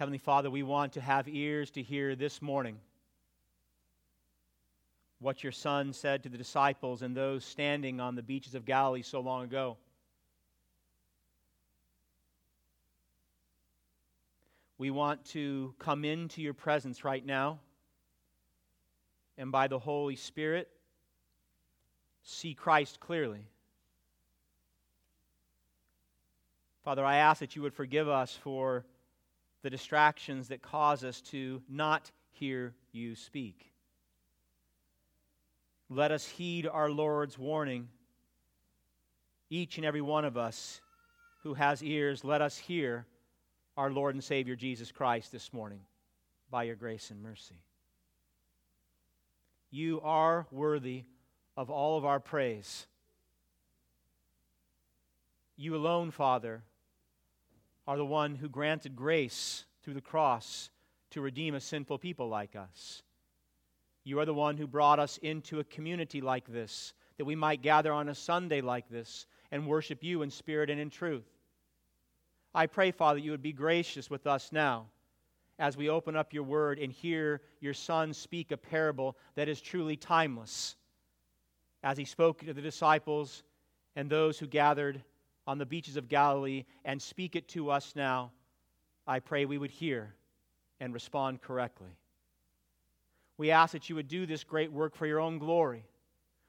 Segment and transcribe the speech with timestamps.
[0.00, 2.78] Heavenly Father, we want to have ears to hear this morning
[5.18, 9.02] what your Son said to the disciples and those standing on the beaches of Galilee
[9.02, 9.76] so long ago.
[14.78, 17.60] We want to come into your presence right now
[19.36, 20.70] and by the Holy Spirit
[22.22, 23.44] see Christ clearly.
[26.86, 28.86] Father, I ask that you would forgive us for
[29.62, 33.72] the distractions that cause us to not hear you speak.
[35.88, 37.88] Let us heed our Lord's warning.
[39.50, 40.80] Each and every one of us
[41.42, 43.06] who has ears, let us hear
[43.76, 45.80] our Lord and Savior Jesus Christ this morning
[46.50, 47.56] by your grace and mercy.
[49.70, 51.04] You are worthy
[51.56, 52.86] of all of our praise.
[55.56, 56.62] You alone, Father,
[57.90, 60.70] are the one who granted grace through the cross
[61.10, 63.02] to redeem a sinful people like us.
[64.04, 67.62] You are the one who brought us into a community like this, that we might
[67.62, 71.26] gather on a Sunday like this and worship you in spirit and in truth.
[72.54, 74.86] I pray, Father, you would be gracious with us now
[75.58, 79.60] as we open up your word and hear your Son speak a parable that is
[79.60, 80.76] truly timeless.
[81.82, 83.42] As he spoke to the disciples
[83.96, 85.02] and those who gathered
[85.46, 88.30] on the beaches of Galilee and speak it to us now,
[89.06, 90.14] I pray we would hear
[90.80, 91.96] and respond correctly.
[93.36, 95.84] We ask that you would do this great work for your own glory.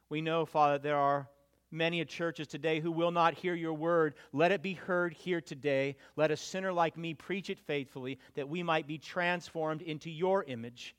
[0.09, 1.30] We know, Father, there are
[1.72, 4.16] many churches today who will not hear your word.
[4.33, 5.95] Let it be heard here today.
[6.17, 10.44] Let a sinner like me preach it faithfully that we might be transformed into your
[10.44, 10.95] image.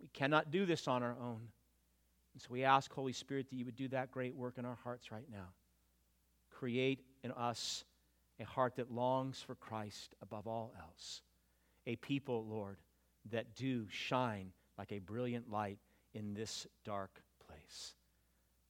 [0.00, 1.40] We cannot do this on our own.
[2.34, 4.78] And so we ask, Holy Spirit, that you would do that great work in our
[4.84, 5.48] hearts right now.
[6.58, 7.84] Create in us
[8.40, 11.22] a heart that longs for Christ above all else.
[11.86, 12.78] A people, Lord,
[13.30, 15.78] that do shine like a brilliant light
[16.14, 17.94] in this dark place.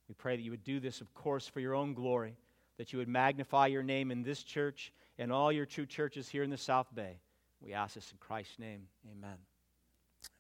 [0.09, 2.37] We pray that you would do this, of course, for your own glory,
[2.77, 6.43] that you would magnify your name in this church and all your true churches here
[6.43, 7.21] in the South Bay.
[7.61, 8.83] We ask this in Christ's name.
[9.07, 9.39] Amen.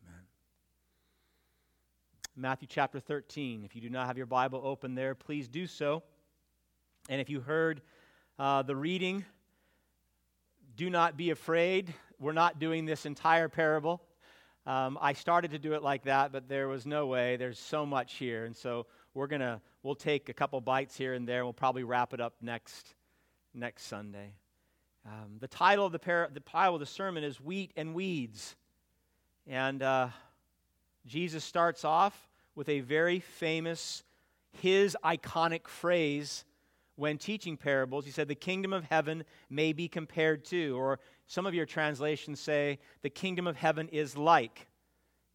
[0.04, 0.20] Amen.
[2.36, 3.64] Matthew chapter 13.
[3.64, 6.02] If you do not have your Bible open there, please do so.
[7.08, 7.82] And if you heard
[8.38, 9.24] uh, the reading,
[10.76, 11.94] do not be afraid.
[12.18, 14.02] We're not doing this entire parable.
[14.66, 17.36] Um, I started to do it like that, but there was no way.
[17.36, 18.44] There's so much here.
[18.44, 21.44] And so we're going to, we'll take a couple bites here and there.
[21.44, 22.94] We'll probably wrap it up next,
[23.54, 24.34] next Sunday.
[25.06, 28.56] Um, the title of the, par- the title of the sermon is Wheat and Weeds.
[29.46, 30.08] And uh,
[31.06, 34.02] Jesus starts off with a very famous,
[34.50, 36.44] his iconic phrase
[36.96, 38.04] when teaching parables.
[38.04, 42.40] He said, The kingdom of heaven may be compared to, or some of your translations
[42.40, 44.66] say, the kingdom of heaven is like.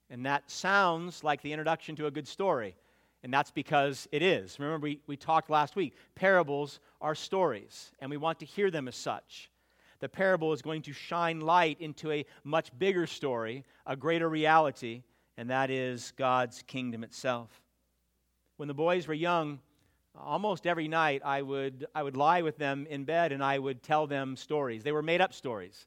[0.09, 2.75] And that sounds like the introduction to a good story.
[3.23, 4.59] And that's because it is.
[4.59, 5.95] Remember, we, we talked last week.
[6.15, 9.51] Parables are stories, and we want to hear them as such.
[9.99, 15.03] The parable is going to shine light into a much bigger story, a greater reality,
[15.37, 17.61] and that is God's kingdom itself.
[18.57, 19.59] When the boys were young,
[20.19, 23.83] almost every night I would, I would lie with them in bed and I would
[23.83, 24.83] tell them stories.
[24.83, 25.85] They were made up stories.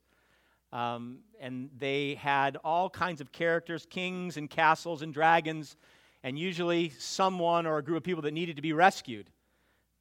[0.72, 5.76] Um, and they had all kinds of characters kings and castles and dragons,
[6.24, 9.30] and usually someone or a group of people that needed to be rescued.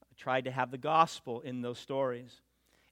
[0.02, 2.42] I tried to have the gospel in those stories.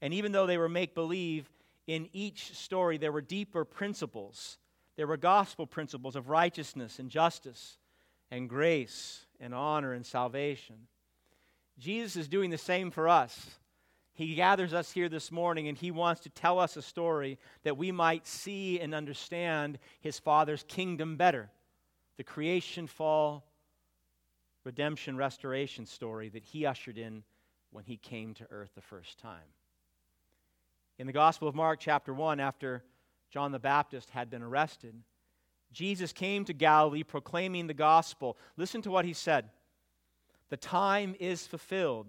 [0.01, 1.49] And even though they were make believe,
[1.87, 4.59] in each story there were deeper principles.
[4.95, 7.77] There were gospel principles of righteousness and justice
[8.29, 10.87] and grace and honor and salvation.
[11.81, 13.49] Jesus is doing the same for us.
[14.13, 17.75] He gathers us here this morning and he wants to tell us a story that
[17.75, 21.49] we might see and understand his Father's kingdom better.
[22.17, 23.47] The creation, fall,
[24.63, 27.23] redemption, restoration story that he ushered in
[27.71, 29.39] when he came to earth the first time.
[30.99, 32.83] In the Gospel of Mark, chapter 1, after
[33.31, 34.93] John the Baptist had been arrested,
[35.71, 38.37] Jesus came to Galilee proclaiming the gospel.
[38.55, 39.49] Listen to what he said.
[40.51, 42.07] The time is fulfilled,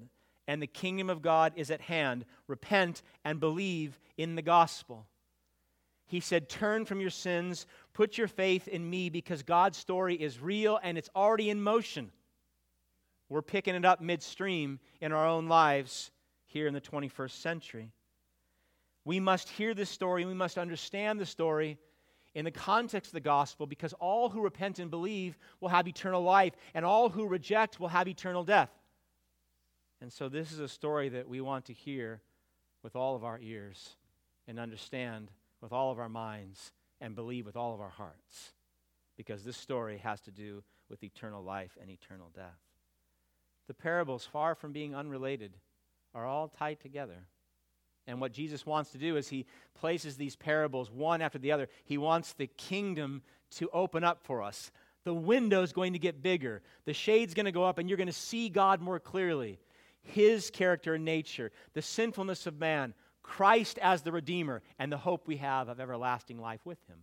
[0.48, 2.24] and the kingdom of God is at hand.
[2.48, 5.06] Repent and believe in the gospel.
[6.06, 10.40] He said, Turn from your sins, put your faith in me, because God's story is
[10.40, 12.10] real and it's already in motion.
[13.28, 16.10] We're picking it up midstream in our own lives
[16.46, 17.92] here in the 21st century.
[19.04, 21.78] We must hear this story, we must understand the story
[22.34, 26.22] in the context of the gospel because all who repent and believe will have eternal
[26.22, 28.70] life, and all who reject will have eternal death.
[30.00, 32.20] And so, this is a story that we want to hear
[32.82, 33.96] with all of our ears
[34.48, 35.30] and understand
[35.60, 38.52] with all of our minds and believe with all of our hearts.
[39.16, 42.58] Because this story has to do with eternal life and eternal death.
[43.68, 45.52] The parables, far from being unrelated,
[46.14, 47.26] are all tied together.
[48.06, 51.68] And what Jesus wants to do is he places these parables one after the other.
[51.84, 53.22] He wants the kingdom
[53.52, 54.72] to open up for us.
[55.04, 56.62] The window's going to get bigger.
[56.84, 59.58] The shade's going to go up, and you're going to see God more clearly.
[60.02, 65.28] His character and nature, the sinfulness of man, Christ as the Redeemer, and the hope
[65.28, 66.98] we have of everlasting life with Him.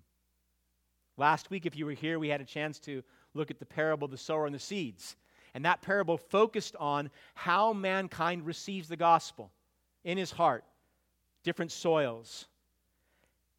[1.18, 3.04] Last week, if you were here, we had a chance to
[3.34, 5.16] look at the parable of the sower and the seeds.
[5.54, 9.52] And that parable focused on how mankind receives the gospel
[10.04, 10.64] in his heart,
[11.44, 12.48] different soils.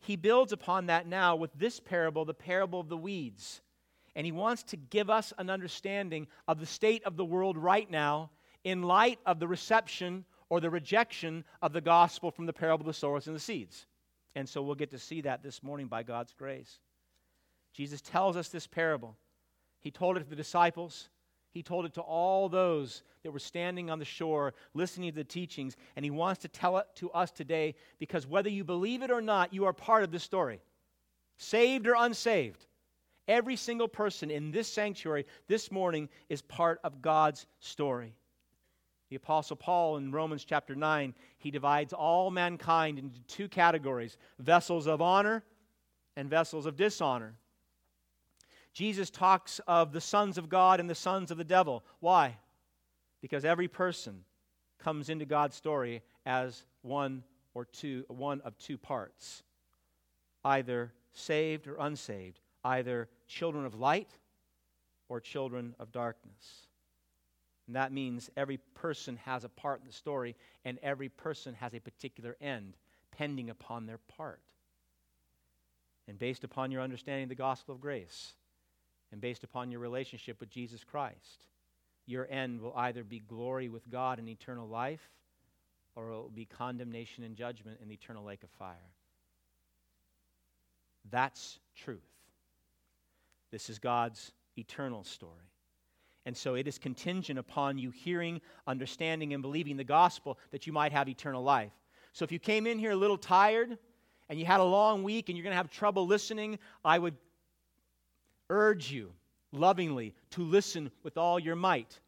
[0.01, 3.61] He builds upon that now with this parable, the parable of the weeds.
[4.17, 7.91] And he wants to give us an understanding of the state of the world right
[7.91, 8.31] now
[8.65, 12.87] in light of the reception or the rejection of the gospel from the parable of
[12.87, 13.87] the sowers and the seeds.
[14.35, 16.81] And so we'll get to see that this morning by God's grace.
[17.73, 19.17] Jesus tells us this parable.
[19.81, 21.09] He told it to the disciples.
[21.53, 25.25] He told it to all those that were standing on the shore listening to the
[25.25, 29.11] teachings, and he wants to tell it to us today because whether you believe it
[29.11, 30.61] or not, you are part of this story.
[31.39, 32.67] Saved or unsaved,
[33.27, 38.15] every single person in this sanctuary this morning is part of God's story.
[39.09, 44.87] The Apostle Paul in Romans chapter 9, he divides all mankind into two categories vessels
[44.87, 45.43] of honor
[46.17, 47.35] and vessels of dishonor.
[48.81, 51.85] Jesus talks of the sons of God and the sons of the devil.
[51.99, 52.39] Why?
[53.21, 54.25] Because every person
[54.79, 57.23] comes into God's story as one
[57.53, 59.43] or two, one of two parts
[60.47, 64.09] either saved or unsaved, either children of light
[65.11, 66.67] or children of darkness.
[67.67, 70.35] And that means every person has a part in the story,
[70.65, 72.79] and every person has a particular end
[73.11, 74.41] pending upon their part.
[76.09, 78.33] And based upon your understanding of the gospel of grace,
[79.13, 81.47] and based upon your relationship with Jesus Christ.
[82.07, 85.09] Your end will either be glory with God and eternal life,
[85.97, 88.77] or it will be condemnation and judgment in the eternal lake of fire.
[91.11, 92.01] That's truth.
[93.51, 95.33] This is God's eternal story.
[96.27, 100.73] And so it is contingent upon you hearing, understanding, and believing the gospel that you
[100.73, 101.73] might have eternal life.
[102.13, 103.79] So if you came in here a little tired
[104.29, 107.15] and you had a long week and you're going to have trouble listening, I would
[108.51, 109.13] urge you
[109.53, 111.99] lovingly to listen with all your might.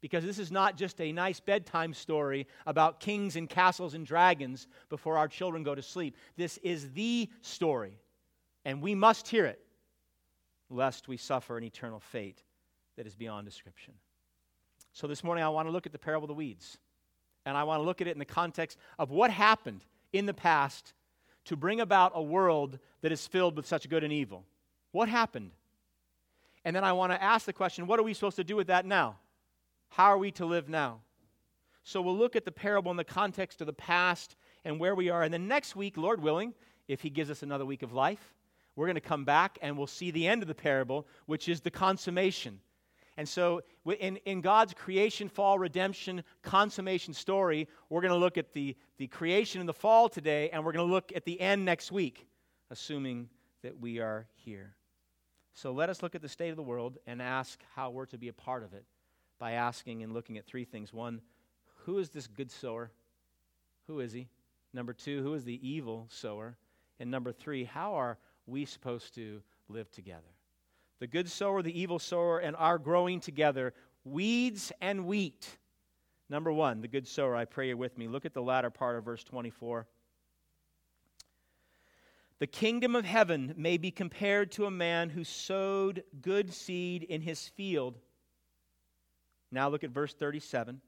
[0.00, 4.68] Because this is not just a nice bedtime story about kings and castles and dragons
[4.90, 6.16] before our children go to sleep.
[6.36, 7.98] This is the story,
[8.64, 9.58] and we must hear it,
[10.70, 12.44] lest we suffer an eternal fate
[12.96, 13.92] that is beyond description.
[14.92, 16.78] So this morning, I want to look at the parable of the weeds,
[17.44, 20.34] and I want to look at it in the context of what happened in the
[20.34, 20.92] past
[21.46, 24.44] to bring about a world that is filled with such good and evil.
[24.92, 25.50] What happened?
[26.64, 28.66] And then I want to ask the question what are we supposed to do with
[28.66, 29.16] that now?
[29.90, 31.00] How are we to live now?
[31.84, 35.08] So we'll look at the parable in the context of the past and where we
[35.08, 35.22] are.
[35.22, 36.52] And then next week, Lord willing,
[36.86, 38.34] if He gives us another week of life,
[38.76, 41.60] we're going to come back and we'll see the end of the parable, which is
[41.60, 42.60] the consummation.
[43.16, 43.62] And so,
[43.98, 49.08] in, in God's creation, fall, redemption, consummation story, we're going to look at the, the
[49.08, 52.28] creation and the fall today, and we're going to look at the end next week,
[52.70, 53.28] assuming
[53.62, 54.76] that we are here.
[55.60, 58.16] So let us look at the state of the world and ask how we're to
[58.16, 58.84] be a part of it
[59.40, 60.92] by asking and looking at three things.
[60.92, 61.20] One,
[61.84, 62.92] who is this good sower?
[63.88, 64.28] Who is he?
[64.72, 66.56] Number two, who is the evil sower?
[67.00, 70.30] And number three, how are we supposed to live together?
[71.00, 73.74] The good sower, the evil sower, and our growing together,
[74.04, 75.58] weeds and wheat.
[76.30, 77.34] Number one, the good sower.
[77.34, 78.06] I pray you're with me.
[78.06, 79.88] Look at the latter part of verse 24.
[82.38, 87.20] The kingdom of heaven may be compared to a man who sowed good seed in
[87.20, 87.98] his field.
[89.50, 90.80] Now look at verse 37.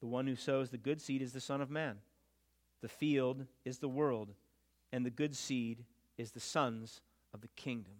[0.00, 1.98] The one who sows the good seed is the Son of Man.
[2.82, 4.30] The field is the world,
[4.92, 5.84] and the good seed
[6.18, 7.00] is the sons
[7.32, 7.94] of the kingdom.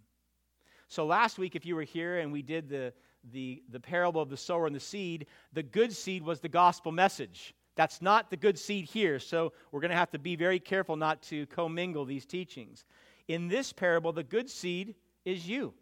[0.88, 2.92] So last week, if you were here and we did the,
[3.32, 6.92] the, the parable of the sower and the seed, the good seed was the gospel
[6.92, 7.54] message.
[7.74, 10.96] That's not the good seed here, so we're going to have to be very careful
[10.96, 12.84] not to commingle these teachings.
[13.28, 15.72] In this parable, the good seed is you.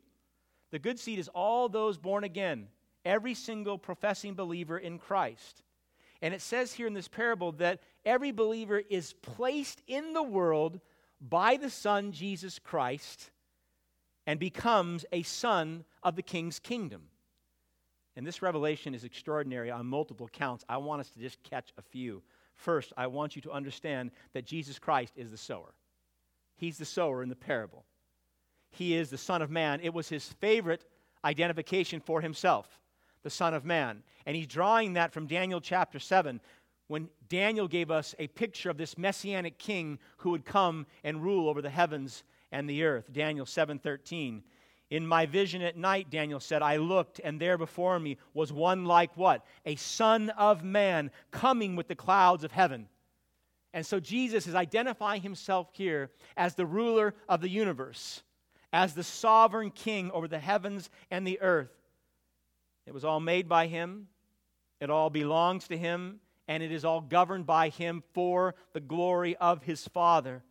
[0.71, 2.69] The good seed is all those born again,
[3.05, 5.63] every single professing believer in Christ.
[6.23, 10.81] And it says here in this parable that every believer is placed in the world
[11.21, 13.31] by the Son, Jesus Christ,
[14.27, 17.03] and becomes a son of the King's kingdom.
[18.21, 20.63] And this revelation is extraordinary on multiple counts.
[20.69, 22.23] I want us to just catch a few.
[22.55, 25.73] First, I want you to understand that Jesus Christ is the sower.
[26.55, 27.87] He's the sower in the parable.
[28.73, 29.81] He is the Son of Man.
[29.83, 30.85] It was his favorite
[31.25, 32.79] identification for himself,
[33.23, 34.03] the Son of Man.
[34.27, 36.43] And he's drawing that from Daniel chapter 7,
[36.89, 41.49] when Daniel gave us a picture of this messianic king who would come and rule
[41.49, 42.23] over the heavens
[42.53, 43.11] and the earth.
[43.15, 44.43] Daniel 7:13.
[44.91, 48.85] In my vision at night, Daniel said, I looked, and there before me was one
[48.85, 49.47] like what?
[49.65, 52.89] A son of man coming with the clouds of heaven.
[53.73, 58.23] And so Jesus is identifying himself here as the ruler of the universe,
[58.73, 61.71] as the sovereign king over the heavens and the earth.
[62.85, 64.09] It was all made by him,
[64.81, 66.19] it all belongs to him,
[66.49, 70.43] and it is all governed by him for the glory of his Father.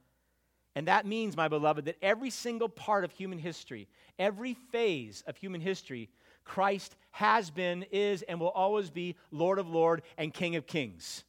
[0.76, 5.36] And that means, my beloved, that every single part of human history, every phase of
[5.36, 6.10] human history,
[6.44, 11.24] Christ has been, is, and will always be Lord of Lords and King of Kings.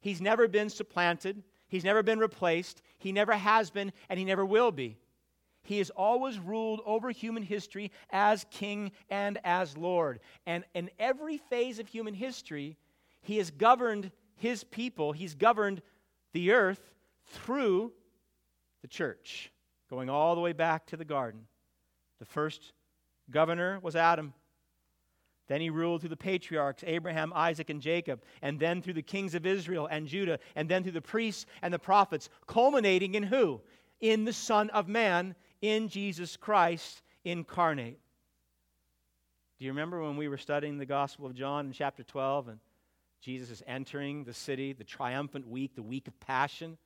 [0.00, 4.44] He's never been supplanted, He's never been replaced, He never has been, and He never
[4.44, 4.96] will be.
[5.62, 10.20] He has always ruled over human history as King and as Lord.
[10.46, 12.76] And in every phase of human history,
[13.22, 15.82] He has governed His people, He's governed
[16.32, 16.94] the earth
[17.26, 17.92] through
[18.86, 19.50] the church,
[19.90, 21.40] going all the way back to the garden.
[22.20, 22.72] The first
[23.32, 24.32] governor was Adam.
[25.48, 29.34] Then he ruled through the patriarchs, Abraham, Isaac, and Jacob, and then through the kings
[29.34, 33.60] of Israel and Judah, and then through the priests and the prophets, culminating in who?
[34.00, 37.98] In the Son of Man, in Jesus Christ incarnate.
[39.58, 42.60] Do you remember when we were studying the Gospel of John in chapter 12 and
[43.20, 46.78] Jesus is entering the city, the triumphant week, the week of passion?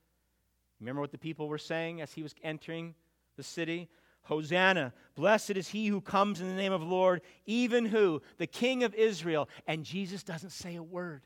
[0.81, 2.95] Remember what the people were saying as he was entering
[3.37, 3.89] the city?
[4.23, 8.23] Hosanna, blessed is he who comes in the name of the Lord, even who?
[8.39, 9.49] The King of Israel.
[9.67, 11.23] And Jesus doesn't say a word,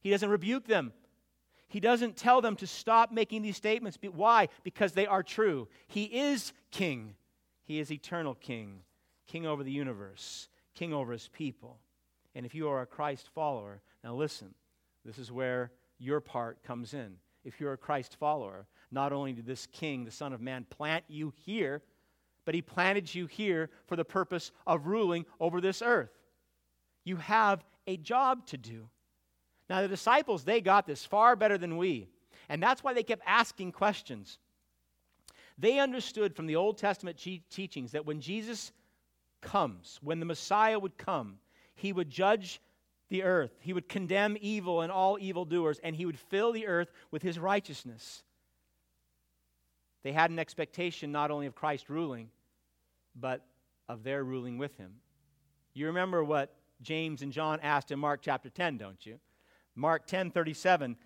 [0.00, 0.92] he doesn't rebuke them.
[1.68, 3.96] He doesn't tell them to stop making these statements.
[4.02, 4.48] Why?
[4.64, 5.68] Because they are true.
[5.86, 7.14] He is King.
[7.62, 8.80] He is eternal King,
[9.28, 11.78] King over the universe, King over his people.
[12.34, 14.52] And if you are a Christ follower, now listen,
[15.04, 15.70] this is where
[16.00, 17.14] your part comes in.
[17.44, 21.04] If you're a Christ follower, not only did this king, the Son of Man, plant
[21.08, 21.82] you here,
[22.44, 26.10] but he planted you here for the purpose of ruling over this earth.
[27.04, 28.88] You have a job to do.
[29.68, 32.08] Now, the disciples, they got this far better than we.
[32.48, 34.38] And that's why they kept asking questions.
[35.56, 37.18] They understood from the Old Testament
[37.50, 38.72] teachings that when Jesus
[39.40, 41.38] comes, when the Messiah would come,
[41.74, 42.60] he would judge
[43.08, 46.90] the earth, he would condemn evil and all evildoers, and he would fill the earth
[47.10, 48.22] with his righteousness.
[50.02, 52.30] They had an expectation not only of Christ ruling,
[53.14, 53.44] but
[53.88, 54.94] of their ruling with him.
[55.74, 59.18] You remember what James and John asked in Mark chapter 10, don't you?
[59.74, 60.96] Mark 10 37.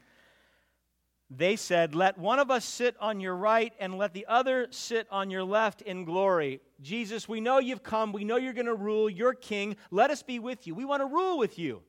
[1.30, 5.06] They said, Let one of us sit on your right and let the other sit
[5.10, 6.60] on your left in glory.
[6.80, 8.12] Jesus, we know you've come.
[8.12, 9.08] We know you're going to rule.
[9.08, 9.76] You're king.
[9.90, 10.74] Let us be with you.
[10.74, 11.82] We want to rule with you.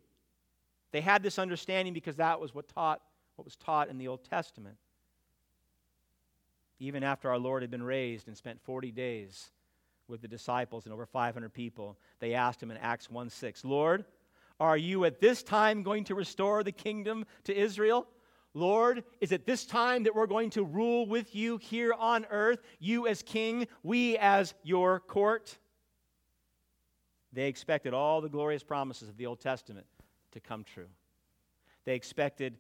[0.92, 3.02] They had this understanding because that was what taught
[3.36, 4.78] what was taught in the Old Testament
[6.80, 9.52] even after our Lord had been raised and spent 40 days
[10.08, 14.06] with the disciples and over 500 people, they asked him in Acts 1 6, Lord,
[14.60, 18.08] are you at this time going to restore the kingdom to Israel?
[18.54, 22.62] Lord, is it this time that we're going to rule with you here on earth,
[22.80, 25.58] you as king, we as your court?
[27.34, 29.86] They expected all the glorious promises of the Old Testament
[30.32, 30.88] to come true.
[31.84, 32.56] They expected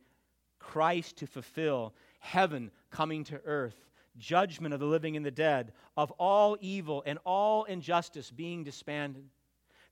[0.60, 3.86] Christ to fulfill heaven coming to earth
[4.17, 9.25] judgment of the living and the dead, of all evil and all injustice being disbanded.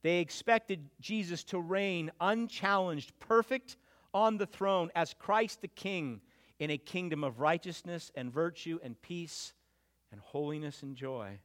[0.01, 3.77] They expected Jesus to reign unchallenged, perfect
[4.13, 6.21] on the throne as Christ the King
[6.59, 9.53] in a kingdom of righteousness and virtue and peace
[10.11, 11.39] and holiness and joy.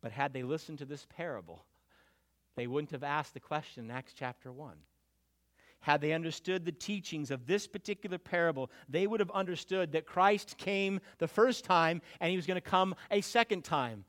[0.00, 1.64] But had they listened to this parable,
[2.54, 4.76] they wouldn't have asked the question in Acts chapter 1
[5.80, 10.56] had they understood the teachings of this particular parable, they would have understood that Christ
[10.58, 14.04] came the first time and he was going to come a second time.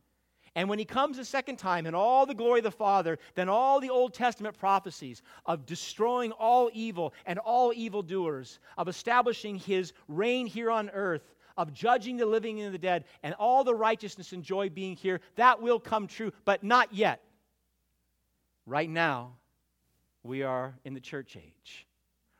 [0.55, 3.47] And when he comes a second time in all the glory of the Father, then
[3.47, 9.93] all the Old Testament prophecies of destroying all evil and all evildoers, of establishing his
[10.09, 14.33] reign here on earth, of judging the living and the dead, and all the righteousness
[14.33, 17.23] and joy being here, that will come true, but not yet.
[18.65, 19.37] Right now,
[20.23, 21.87] we are in the church age.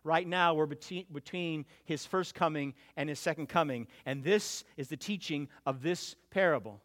[0.04, 3.88] Right now, we're between his first coming and his second coming.
[4.06, 6.82] And this is the teaching of this parable.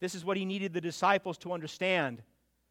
[0.00, 2.22] This is what he needed the disciples to understand.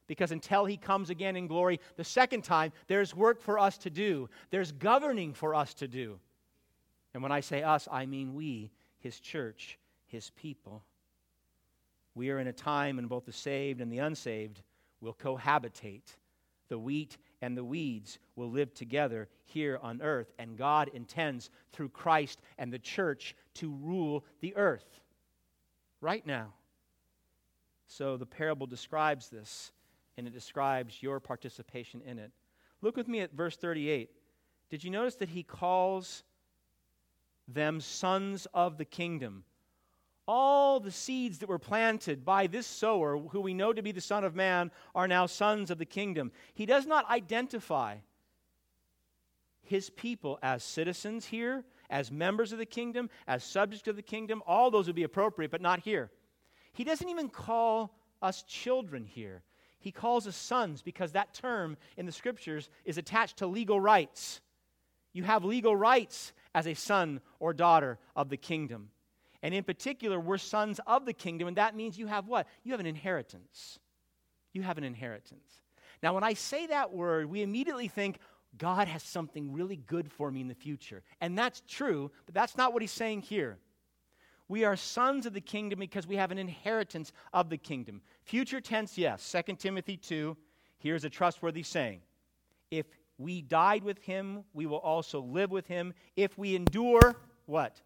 [0.07, 3.89] Because until he comes again in glory the second time, there's work for us to
[3.89, 6.19] do, there's governing for us to do.
[7.13, 10.83] And when I say us, I mean we his church, his people.
[12.15, 14.61] We are in a time when both the saved and the unsaved
[14.99, 16.15] will cohabitate.
[16.73, 21.89] The wheat and the weeds will live together here on earth, and God intends through
[21.89, 25.01] Christ and the church to rule the earth
[26.01, 26.51] right now.
[27.85, 29.71] So the parable describes this,
[30.17, 32.31] and it describes your participation in it.
[32.81, 34.09] Look with me at verse 38.
[34.71, 36.23] Did you notice that he calls
[37.47, 39.43] them sons of the kingdom?
[40.25, 44.01] All the seeds that were planted by this sower, who we know to be the
[44.01, 46.31] Son of Man, are now sons of the kingdom.
[46.53, 47.97] He does not identify
[49.63, 54.41] his people as citizens here, as members of the kingdom, as subjects of the kingdom.
[54.47, 56.09] All those would be appropriate, but not here.
[56.71, 59.43] He doesn't even call us children here.
[59.79, 64.39] He calls us sons because that term in the scriptures is attached to legal rights.
[65.11, 68.89] You have legal rights as a son or daughter of the kingdom.
[69.43, 72.47] And in particular, we're sons of the kingdom, and that means you have what?
[72.63, 73.77] You have an inheritance.
[74.53, 75.61] You have an inheritance.
[76.01, 78.17] Now, when I say that word, we immediately think,
[78.57, 81.03] God has something really good for me in the future.
[81.21, 83.57] And that's true, but that's not what he's saying here.
[84.47, 88.01] We are sons of the kingdom because we have an inheritance of the kingdom.
[88.23, 89.35] Future tense, yes.
[89.47, 90.37] 2 Timothy 2,
[90.77, 92.01] here's a trustworthy saying.
[92.69, 92.85] If
[93.17, 95.93] we died with him, we will also live with him.
[96.15, 97.81] If we endure, what?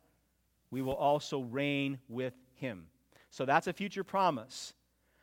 [0.72, 2.88] We will also reign with him.
[3.30, 4.74] So that's a future promise.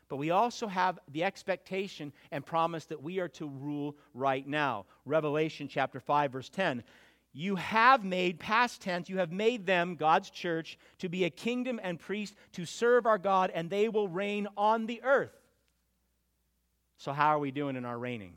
[0.09, 4.87] But we also have the expectation and promise that we are to rule right now.
[5.05, 6.85] Revelation chapter 5 verse 10.
[7.33, 11.81] You have made past tense, you have made them God's church to be a kingdom
[11.83, 15.35] and priest to serve our God and they will reign on the earth.
[16.97, 18.35] So how are we doing in our reigning?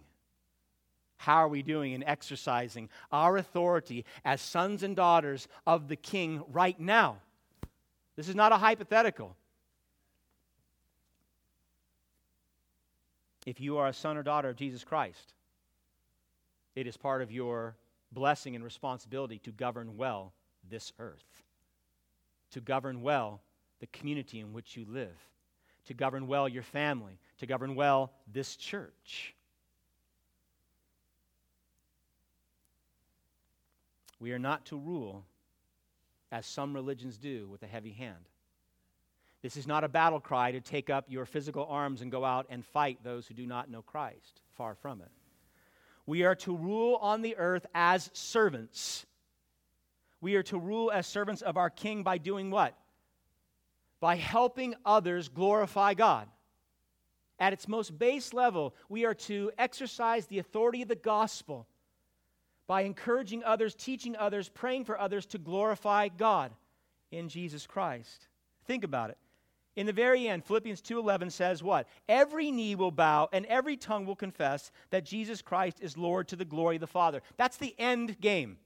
[1.18, 6.44] How are we doing in exercising our authority as sons and daughters of the King
[6.52, 7.18] right now?
[8.16, 9.36] This is not a hypothetical.
[13.46, 15.34] If you are a son or daughter of Jesus Christ,
[16.76, 17.76] it is part of your
[18.12, 20.34] blessing and responsibility to govern well
[20.70, 21.44] this earth,
[22.52, 23.42] to govern well
[23.80, 25.16] the community in which you live,
[25.86, 29.34] to govern well your family, to govern well this church.
[34.20, 35.26] We are not to rule
[36.32, 38.30] as some religions do with a heavy hand.
[39.42, 42.48] This is not a battle cry to take up your physical arms and go out
[42.50, 44.42] and fight those who do not know Christ.
[44.56, 45.12] Far from it.
[46.06, 49.06] We are to rule on the earth as servants.
[50.20, 52.76] We are to rule as servants of our King by doing what?
[54.00, 56.28] By helping others glorify God.
[57.40, 61.68] At its most base level, we are to exercise the authority of the gospel
[62.68, 66.52] by encouraging others, teaching others, praying for others to glorify God
[67.12, 68.28] in Jesus Christ.
[68.66, 69.18] Think about it.
[69.78, 71.88] In the very end, Philippians 2:11 says what?
[72.10, 76.36] Every knee will bow and every tongue will confess that Jesus Christ is Lord to
[76.36, 77.22] the glory of the Father.
[77.38, 78.58] That's the end game.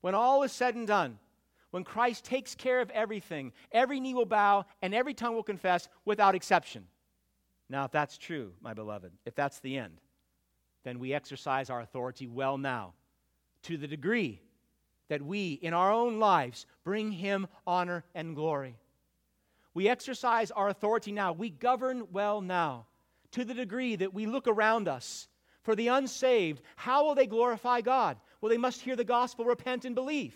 [0.00, 1.18] When all is said and done,
[1.70, 5.88] when Christ takes care of everything, every knee will bow and every tongue will confess
[6.04, 6.88] without exception.
[7.68, 10.00] Now, if that's true, my beloved, if that's the end,
[10.84, 12.94] then we exercise our authority well now
[13.62, 14.40] to the degree
[15.08, 18.76] that we, in our own lives, bring Him honor and glory.
[19.74, 21.32] We exercise our authority now.
[21.32, 22.86] We govern well now
[23.32, 25.28] to the degree that we look around us.
[25.62, 28.18] For the unsaved, how will they glorify God?
[28.40, 30.34] Well, they must hear the gospel, repent, and believe.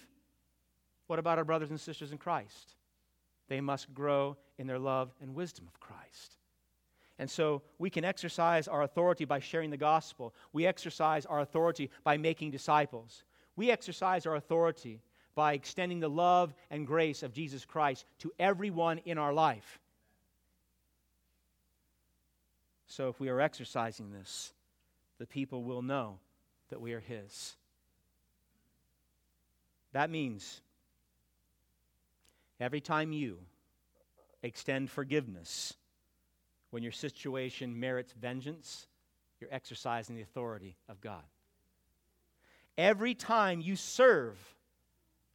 [1.08, 2.74] What about our brothers and sisters in Christ?
[3.48, 6.36] They must grow in their love and wisdom of Christ.
[7.18, 10.34] And so we can exercise our authority by sharing the gospel.
[10.52, 13.24] We exercise our authority by making disciples.
[13.56, 15.00] We exercise our authority
[15.34, 19.78] by extending the love and grace of Jesus Christ to everyone in our life.
[22.86, 24.52] So if we are exercising this,
[25.18, 26.18] the people will know
[26.68, 27.56] that we are His.
[29.92, 30.60] That means
[32.60, 33.38] every time you
[34.42, 35.74] extend forgiveness,
[36.70, 38.86] when your situation merits vengeance,
[39.40, 41.22] you're exercising the authority of God.
[42.78, 44.36] Every time you serve,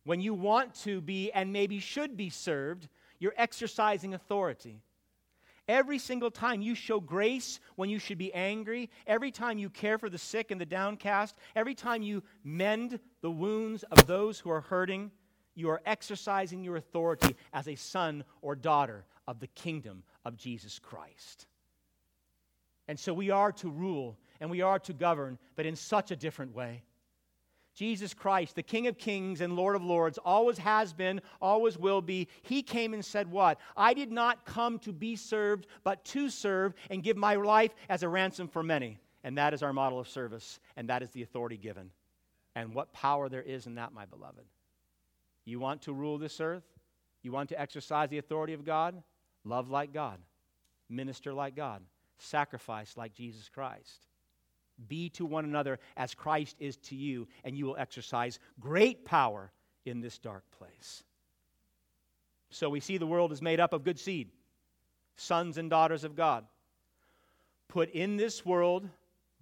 [0.04, 2.88] when you want to be and maybe should be served,
[3.20, 4.82] you're exercising authority.
[5.68, 9.98] Every single time you show grace when you should be angry, every time you care
[9.98, 14.50] for the sick and the downcast, every time you mend the wounds of those who
[14.50, 15.12] are hurting,
[15.56, 20.80] you are exercising your authority as a son or daughter of the kingdom of Jesus
[20.80, 21.48] Christ.
[22.88, 26.16] And so we are to rule and we are to govern, but in such a
[26.16, 26.84] different way.
[27.74, 32.02] Jesus Christ, the King of Kings and Lord of Lords, always has been, always will
[32.02, 33.60] be, he came and said, What?
[33.78, 38.04] I did not come to be served, but to serve and give my life as
[38.04, 39.00] a ransom for many.
[39.24, 41.92] And that is our model of service, and that is the authority given.
[42.56, 44.46] And what power there is in that, my beloved.
[45.46, 46.66] You want to rule this earth?
[47.24, 49.02] You want to exercise the authority of God?
[49.44, 50.20] Love like God,
[50.90, 51.82] minister like God,
[52.18, 54.08] sacrifice like Jesus Christ.
[54.88, 59.52] Be to one another as Christ is to you, and you will exercise great power
[59.86, 61.04] in this dark place.
[62.50, 64.30] So we see the world is made up of good seed,
[65.16, 66.46] sons and daughters of God,
[67.68, 68.88] put in this world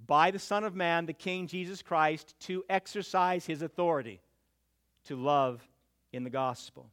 [0.05, 4.21] by the Son of Man, the King Jesus Christ, to exercise his authority,
[5.05, 5.67] to love
[6.13, 6.89] in the gospel.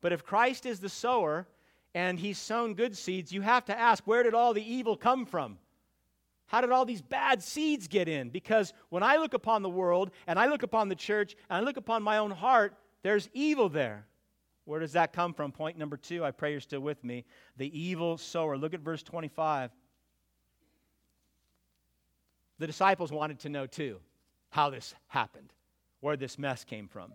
[0.00, 1.46] But if Christ is the sower
[1.94, 5.26] and he's sown good seeds, you have to ask where did all the evil come
[5.26, 5.58] from?
[6.46, 8.30] How did all these bad seeds get in?
[8.30, 11.60] Because when I look upon the world and I look upon the church and I
[11.60, 14.06] look upon my own heart, there's evil there.
[14.64, 15.52] Where does that come from?
[15.52, 16.24] Point number two.
[16.24, 17.24] I pray you're still with me.
[17.56, 18.56] The evil sower.
[18.56, 19.70] Look at verse 25.
[22.58, 23.98] The disciples wanted to know too
[24.50, 25.52] how this happened,
[26.00, 27.12] where this mess came from.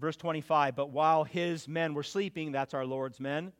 [0.00, 3.52] Verse 25, but while his men were sleeping, that's our Lord's men,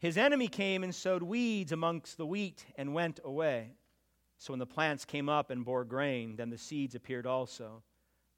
[0.00, 3.70] his enemy came and sowed weeds amongst the wheat and went away.
[4.38, 7.84] So when the plants came up and bore grain, then the seeds appeared also.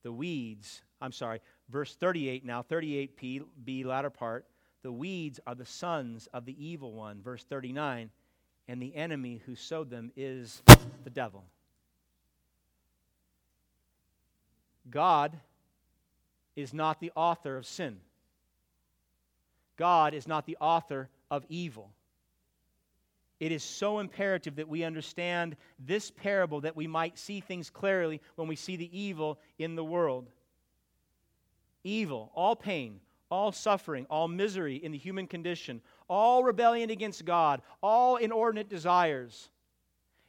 [0.03, 4.47] The weeds, I'm sorry, verse 38 now, 38p, B, latter part.
[4.83, 7.23] The weeds are the sons of the evil one.
[7.23, 8.11] Verse 39,
[8.69, 10.63] and the enemy who sowed them is
[11.05, 11.45] the devil.
[14.91, 15.39] God
[16.61, 17.99] is not the author of sin.
[19.77, 21.90] God is not the author of evil.
[23.40, 28.20] It is so imperative that we understand this parable that we might see things clearly
[28.37, 30.29] when we see the evil in the world.
[31.83, 37.62] Evil, all pain, all suffering, all misery in the human condition, all rebellion against God,
[37.83, 39.49] all inordinate desires.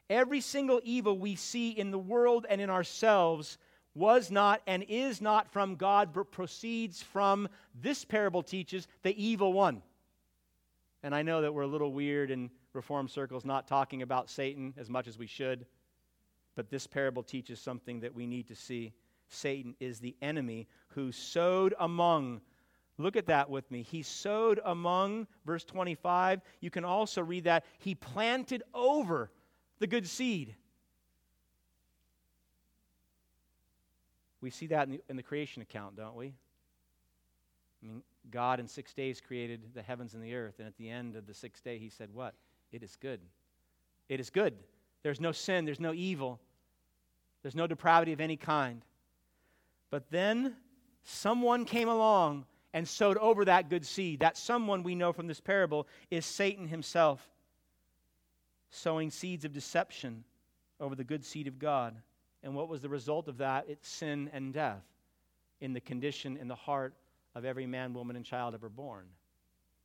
[0.10, 3.58] Every single evil we see in the world and in ourselves
[3.94, 7.48] was not and is not from God, but proceeds from,
[7.82, 9.82] this parable teaches, the evil one.
[11.04, 14.74] And I know that we're a little weird in reform circles not talking about Satan
[14.78, 15.66] as much as we should,
[16.56, 18.94] but this parable teaches something that we need to see.
[19.28, 22.42] Satan is the enemy who sowed among.
[22.98, 23.82] Look at that with me.
[23.82, 26.42] He sowed among, verse 25.
[26.60, 27.66] You can also read that.
[27.80, 29.32] He planted over
[29.80, 30.56] the good seed.
[34.42, 36.34] We see that in the, in the creation account, don't we?
[37.82, 40.90] I mean, God in six days created the heavens and the earth, and at the
[40.90, 42.34] end of the sixth day, he said, What?
[42.72, 43.20] It is good.
[44.10, 44.56] It is good.
[45.04, 46.40] There's no sin, there's no evil,
[47.42, 48.84] there's no depravity of any kind.
[49.90, 50.56] But then
[51.04, 54.20] someone came along and sowed over that good seed.
[54.20, 57.28] That someone we know from this parable is Satan himself,
[58.70, 60.24] sowing seeds of deception
[60.80, 61.96] over the good seed of God.
[62.44, 63.66] And what was the result of that?
[63.68, 64.84] It's sin and death
[65.60, 66.94] in the condition, in the heart
[67.36, 69.06] of every man, woman, and child ever born.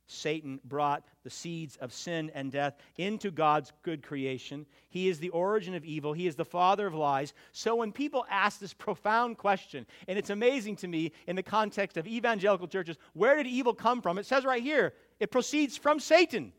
[0.07, 4.65] Satan brought the seeds of sin and death into God's good creation.
[4.89, 6.13] He is the origin of evil.
[6.13, 7.33] He is the father of lies.
[7.51, 11.97] So when people ask this profound question, and it's amazing to me in the context
[11.97, 14.17] of evangelical churches, where did evil come from?
[14.17, 16.53] It says right here, it proceeds from Satan.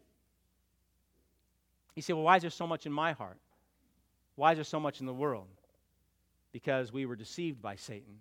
[1.97, 3.39] You say, well, why is there so much in my heart?
[4.37, 5.49] Why is there so much in the world?
[6.53, 8.21] Because we were deceived by Satan,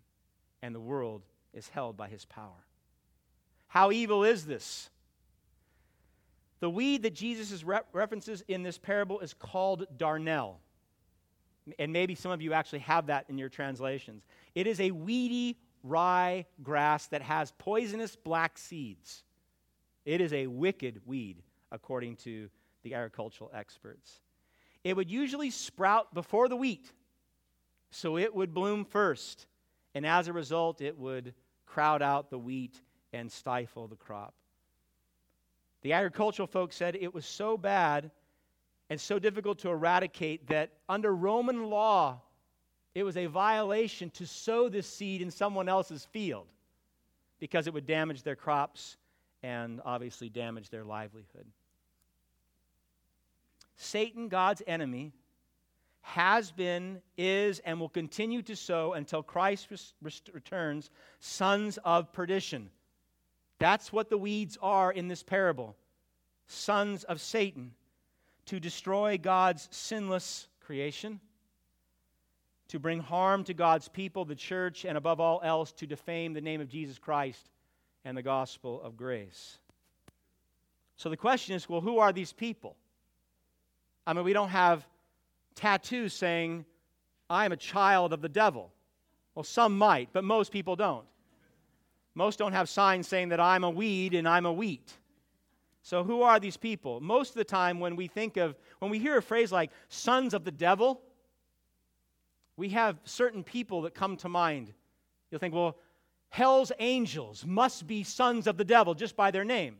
[0.61, 2.65] and the world is held by his power.
[3.67, 4.89] How evil is this?
[6.59, 10.55] The weed that Jesus re- references in this parable is called darnel.
[11.77, 14.25] And maybe some of you actually have that in your translations.
[14.55, 19.23] It is a weedy rye grass that has poisonous black seeds.
[20.05, 22.49] It is a wicked weed, according to
[22.83, 24.21] the agricultural experts.
[24.83, 26.91] It would usually sprout before the wheat,
[27.91, 29.47] so it would bloom first.
[29.95, 31.34] And as a result, it would
[31.65, 32.82] crowd out the wheat
[33.13, 34.34] and stifle the crop.
[35.82, 38.12] The agricultural folks said it was so bad
[38.89, 42.21] and so difficult to eradicate that under Roman law,
[42.95, 46.47] it was a violation to sow this seed in someone else's field
[47.39, 48.97] because it would damage their crops
[49.43, 51.45] and obviously damage their livelihood.
[53.76, 55.13] Satan, God's enemy,
[56.08, 59.67] has been, is, and will continue to sow until Christ
[60.32, 60.89] returns
[61.20, 62.70] sons of perdition.
[63.60, 65.76] That's what the weeds are in this parable
[66.46, 67.74] sons of Satan
[68.46, 71.20] to destroy God's sinless creation,
[72.70, 76.39] to bring harm to God's people, the church, and above all else, to defame the
[76.39, 77.50] name of Jesus Christ
[78.06, 79.58] and the gospel of grace.
[80.96, 82.78] So the question is well, who are these people?
[84.06, 84.88] I mean, we don't have
[85.58, 86.65] tattoos saying,
[87.30, 88.72] I'm a child of the devil.
[89.36, 91.06] Well, some might, but most people don't.
[92.15, 94.93] Most don't have signs saying that I'm a weed and I'm a wheat.
[95.84, 97.00] So, who are these people?
[97.00, 100.34] Most of the time, when we think of, when we hear a phrase like sons
[100.34, 101.02] of the devil,
[102.58, 104.74] we have certain people that come to mind.
[105.30, 105.78] You'll think, well,
[106.30, 109.78] hell's angels must be sons of the devil just by their name.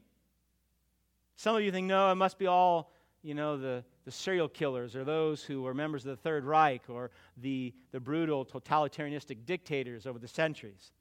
[1.36, 4.96] Some of you think, no, it must be all, you know, the, the serial killers
[4.96, 10.08] or those who were members of the Third Reich or the, the brutal totalitarianistic dictators
[10.08, 10.94] over the centuries.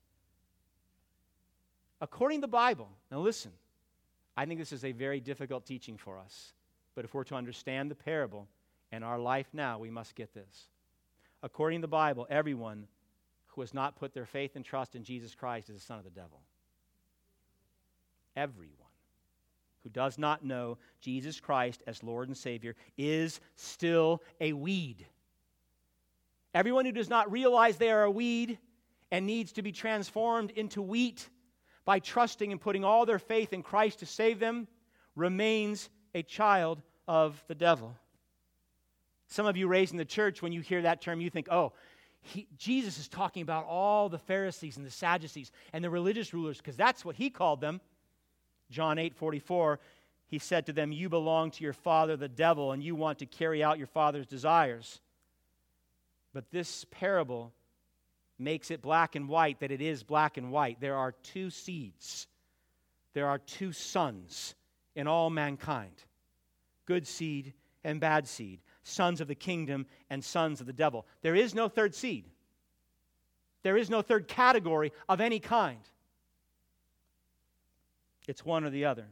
[2.01, 3.53] According to the Bible, now listen,
[4.37, 6.53] I think this is a very difficult teaching for us.
[6.97, 8.49] But if we're to understand the parable
[8.91, 10.65] and our life now, we must get this.
[11.45, 12.89] According to the Bible, everyone
[13.47, 16.05] who has not put their faith and trust in Jesus Christ is a son of
[16.05, 16.41] the devil.
[18.35, 18.86] Everyone
[19.87, 25.07] who does not know Jesus Christ as Lord and Savior is still a weed.
[26.53, 28.59] Everyone who does not realize they are a weed
[29.13, 31.29] and needs to be transformed into wheat
[31.85, 34.67] by trusting and putting all their faith in Christ to save them
[35.15, 37.95] remains a child of the devil.
[39.29, 41.75] Some of you raised in the church, when you hear that term, you think, oh,
[42.23, 46.57] he, Jesus is talking about all the Pharisees and the Sadducees and the religious rulers,
[46.57, 47.81] because that's what he called them.
[48.71, 49.79] John 8 44,
[50.29, 53.27] he said to them, You belong to your father, the devil, and you want to
[53.27, 55.01] carry out your father's desires.
[56.33, 57.53] But this parable
[58.39, 60.81] makes it black and white that it is black and white.
[60.81, 62.27] There are two seeds,
[63.15, 64.55] there are two sons
[64.95, 66.03] in all mankind
[66.87, 67.53] good seed
[67.83, 71.05] and bad seed, sons of the kingdom and sons of the devil.
[71.23, 72.25] There is no third seed,
[73.63, 75.81] there is no third category of any kind.
[78.27, 79.07] It's one or the other.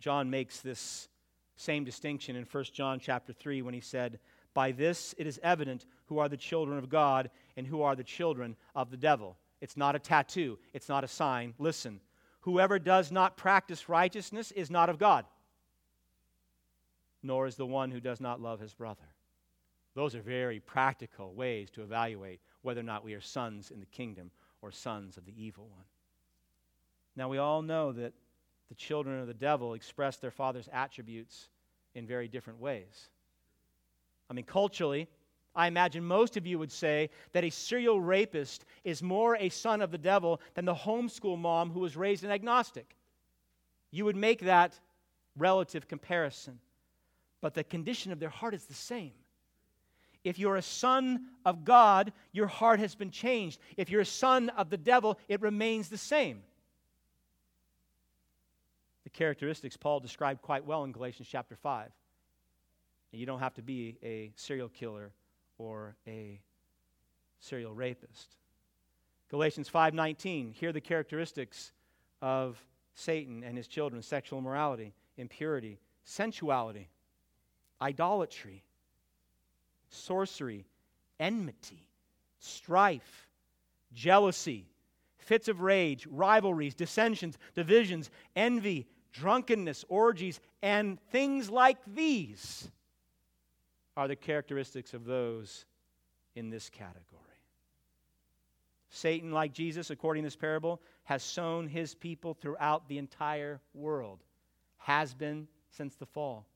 [0.00, 1.08] John makes this
[1.56, 4.18] same distinction in 1 John chapter 3 when he said,
[4.54, 8.02] By this it is evident who are the children of God and who are the
[8.02, 9.36] children of the devil.
[9.60, 11.54] It's not a tattoo, it's not a sign.
[11.58, 12.00] Listen,
[12.40, 15.24] whoever does not practice righteousness is not of God,
[17.22, 19.06] nor is the one who does not love his brother.
[19.94, 23.86] Those are very practical ways to evaluate whether or not we are sons in the
[23.86, 24.30] kingdom
[24.62, 25.84] or sons of the evil one.
[27.16, 28.12] Now, we all know that
[28.68, 31.48] the children of the devil express their father's attributes
[31.94, 33.08] in very different ways.
[34.30, 35.08] I mean, culturally,
[35.54, 39.82] I imagine most of you would say that a serial rapist is more a son
[39.82, 42.96] of the devil than the homeschool mom who was raised an agnostic.
[43.90, 44.78] You would make that
[45.36, 46.58] relative comparison.
[47.42, 49.12] But the condition of their heart is the same.
[50.24, 53.58] If you're a son of God, your heart has been changed.
[53.76, 56.42] If you're a son of the devil, it remains the same.
[59.04, 61.90] The characteristics Paul described quite well in Galatians chapter 5.
[63.12, 65.12] And you don't have to be a serial killer
[65.58, 66.40] or a
[67.40, 68.36] serial rapist.
[69.28, 71.72] Galatians 5:19, here are the characteristics
[72.20, 76.88] of Satan and his children: sexual immorality, impurity, sensuality,
[77.80, 78.64] idolatry,
[79.88, 80.66] sorcery,
[81.18, 81.88] enmity,
[82.38, 83.28] strife,
[83.92, 84.71] jealousy,
[85.22, 92.70] fits of rage, rivalries, dissensions, divisions, envy, drunkenness, orgies, and things like these
[93.96, 95.66] are the characteristics of those
[96.34, 97.20] in this category.
[98.90, 104.22] Satan, like Jesus, according to this parable, has sown his people throughout the entire world,
[104.78, 106.46] has been since the fall.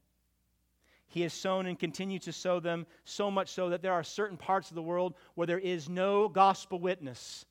[1.08, 4.36] He has sown and continues to sow them, so much so that there are certain
[4.36, 7.46] parts of the world where there is no gospel witness.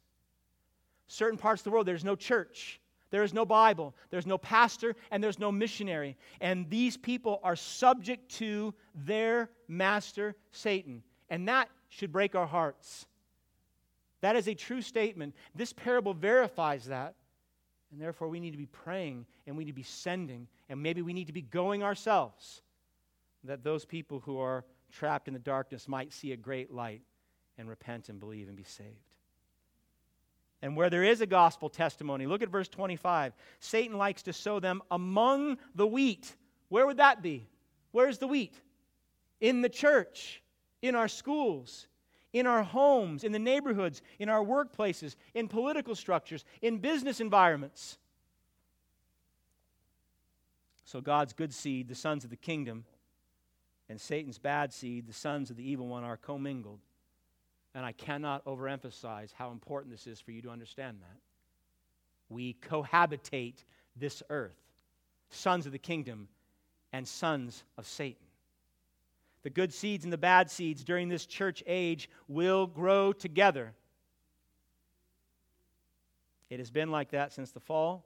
[1.07, 2.79] Certain parts of the world, there's no church.
[3.11, 6.17] There is no Bible, there's no pastor, and there's no missionary.
[6.41, 11.03] And these people are subject to their master, Satan.
[11.29, 13.05] And that should break our hearts.
[14.21, 15.35] That is a true statement.
[15.53, 17.15] This parable verifies that.
[17.91, 21.01] And therefore, we need to be praying and we need to be sending, and maybe
[21.01, 22.63] we need to be going ourselves
[23.43, 27.01] that those people who are trapped in the darkness might see a great light
[27.57, 29.04] and repent and believe and be saved.
[30.61, 33.33] And where there is a gospel testimony, look at verse 25.
[33.59, 36.35] Satan likes to sow them among the wheat.
[36.69, 37.47] Where would that be?
[37.91, 38.53] Where's the wheat?
[39.41, 40.41] In the church,
[40.81, 41.87] in our schools,
[42.33, 47.97] in our homes, in the neighborhoods, in our workplaces, in political structures, in business environments.
[50.83, 52.85] So God's good seed, the sons of the kingdom,
[53.87, 56.79] and Satan's bad seed, the sons of the evil one, are commingled.
[57.75, 61.19] And I cannot overemphasize how important this is for you to understand that.
[62.29, 63.65] We cohabitate
[63.97, 64.57] this earth,
[65.29, 66.29] sons of the kingdom
[66.93, 68.25] and sons of Satan.
[69.43, 73.73] The good seeds and the bad seeds during this church age will grow together.
[76.49, 78.05] It has been like that since the fall,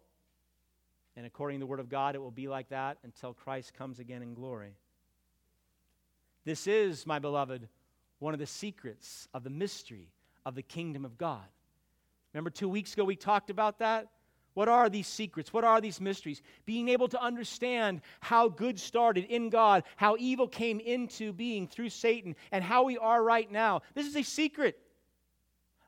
[1.16, 4.00] and according to the Word of God, it will be like that until Christ comes
[4.00, 4.74] again in glory.
[6.44, 7.68] This is, my beloved,
[8.20, 10.10] one of the secrets of the mystery
[10.46, 11.46] of the kingdom of God.
[12.34, 14.08] Remember, two weeks ago we talked about that?
[14.54, 15.54] What are these secrets?
[15.54, 16.42] What are these mysteries?
[16.66, 21.90] Being able to understand how good started in God, how evil came into being through
[21.90, 23.82] Satan, and how we are right now.
[23.94, 24.78] This is a secret.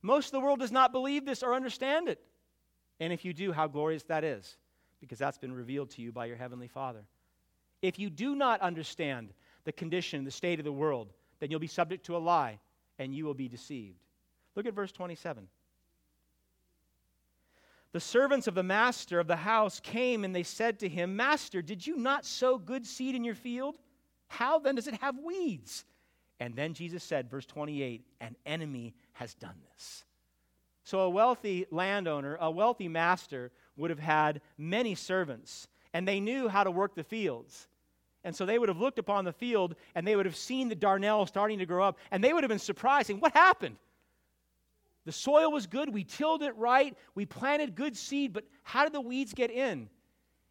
[0.01, 2.21] Most of the world does not believe this or understand it.
[2.99, 4.57] And if you do, how glorious that is,
[4.99, 7.03] because that's been revealed to you by your Heavenly Father.
[7.81, 11.67] If you do not understand the condition, the state of the world, then you'll be
[11.67, 12.59] subject to a lie
[12.99, 13.97] and you will be deceived.
[14.55, 15.47] Look at verse 27.
[17.91, 21.61] The servants of the master of the house came and they said to him, Master,
[21.61, 23.77] did you not sow good seed in your field?
[24.27, 25.83] How then does it have weeds?
[26.39, 30.05] And then Jesus said, verse 28, An enemy has done this.
[30.83, 36.47] So a wealthy landowner, a wealthy master, would have had many servants, and they knew
[36.47, 37.67] how to work the fields.
[38.23, 40.75] And so they would have looked upon the field and they would have seen the
[40.75, 43.77] darnel starting to grow up, and they would have been surprised, saying, What happened?
[45.05, 48.93] The soil was good, we tilled it right, we planted good seed, but how did
[48.93, 49.89] the weeds get in?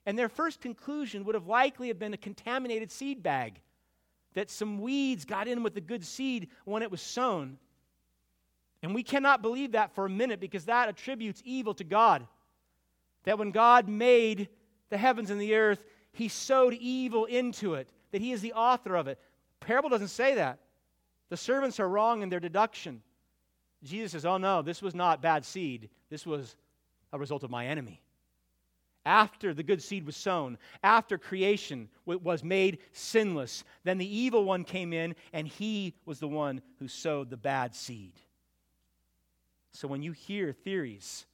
[0.06, 3.60] And their first conclusion would have likely have been a contaminated seed bag,
[4.34, 7.58] that some weeds got in with the good seed when it was sown.
[8.82, 12.26] And we cannot believe that for a minute because that attributes evil to God.
[13.24, 14.48] That when God made
[14.88, 18.94] the heavens and the earth, he sowed evil into it, that he is the author
[18.94, 19.18] of it.
[19.60, 20.58] Parable doesn't say that.
[21.28, 23.02] The servants are wrong in their deduction.
[23.82, 25.88] Jesus says, Oh no, this was not bad seed.
[26.10, 26.56] This was
[27.12, 28.02] a result of my enemy.
[29.06, 34.62] After the good seed was sown, after creation was made sinless, then the evil one
[34.62, 38.12] came in and he was the one who sowed the bad seed.
[39.72, 41.24] So when you hear theories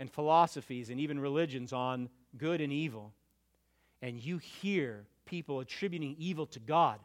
[0.00, 3.12] and philosophies and even religions on good and evil,
[4.02, 7.00] and you hear people attributing evil to God,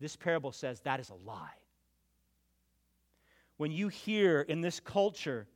[0.00, 1.54] this parable says that is a lie
[3.56, 5.46] when you hear in this culture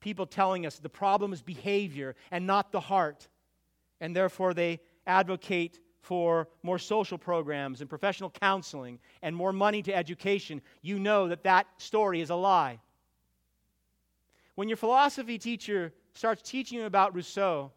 [0.00, 3.28] people telling us the problem is behavior and not the heart,
[4.00, 9.94] and therefore they advocate for more social programs and professional counseling and more money to
[9.94, 12.78] education, you know that that story is a lie.
[14.54, 17.72] When your philosophy teacher starts teaching you about Rousseau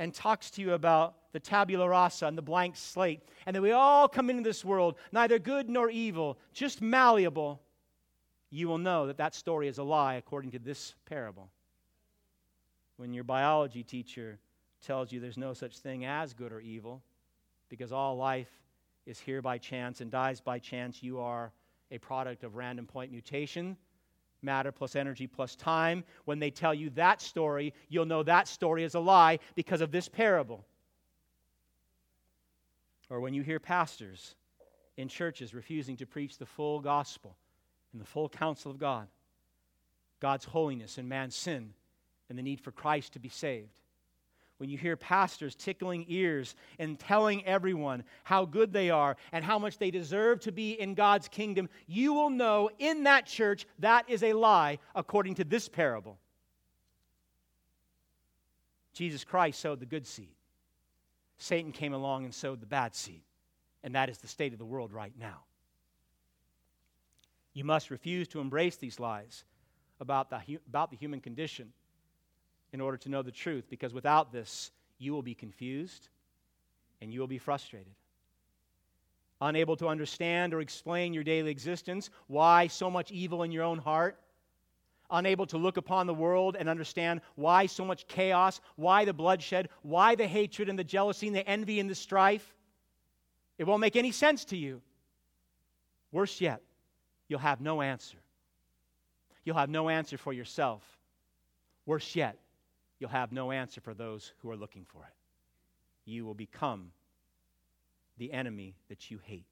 [0.00, 3.70] and talks to you about the tabula rasa and the blank slate, and that we
[3.70, 7.60] all come into this world neither good nor evil, just malleable,
[8.48, 11.50] you will know that that story is a lie according to this parable.
[12.96, 14.38] When your biology teacher
[14.82, 17.02] tells you there's no such thing as good or evil,
[17.68, 18.50] because all life
[19.04, 21.52] is here by chance and dies by chance, you are
[21.90, 23.76] a product of random point mutation,
[24.42, 26.04] matter plus energy plus time.
[26.24, 29.90] When they tell you that story, you'll know that story is a lie because of
[29.90, 30.64] this parable.
[33.08, 34.34] Or when you hear pastors
[34.96, 37.36] in churches refusing to preach the full gospel
[37.92, 39.08] and the full counsel of God,
[40.20, 41.74] God's holiness and man's sin,
[42.28, 43.79] and the need for Christ to be saved.
[44.60, 49.58] When you hear pastors tickling ears and telling everyone how good they are and how
[49.58, 54.10] much they deserve to be in God's kingdom, you will know in that church that
[54.10, 56.18] is a lie according to this parable.
[58.92, 60.34] Jesus Christ sowed the good seed.
[61.38, 63.22] Satan came along and sowed the bad seed.
[63.82, 65.44] And that is the state of the world right now.
[67.54, 69.42] You must refuse to embrace these lies
[70.00, 71.72] about the, about the human condition
[72.72, 76.08] in order to know the truth, because without this, you will be confused
[77.00, 77.92] and you will be frustrated.
[79.40, 83.78] Unable to understand or explain your daily existence, why so much evil in your own
[83.78, 84.18] heart,
[85.10, 89.68] unable to look upon the world and understand why so much chaos, why the bloodshed,
[89.82, 92.54] why the hatred and the jealousy and the envy and the strife.
[93.58, 94.82] It won't make any sense to you.
[96.12, 96.60] Worse yet,
[97.28, 98.18] you'll have no answer.
[99.44, 100.82] You'll have no answer for yourself.
[101.86, 102.36] Worse yet,
[103.00, 105.14] you'll have no answer for those who are looking for it.
[106.04, 106.92] You will become
[108.18, 109.46] the enemy that you hate.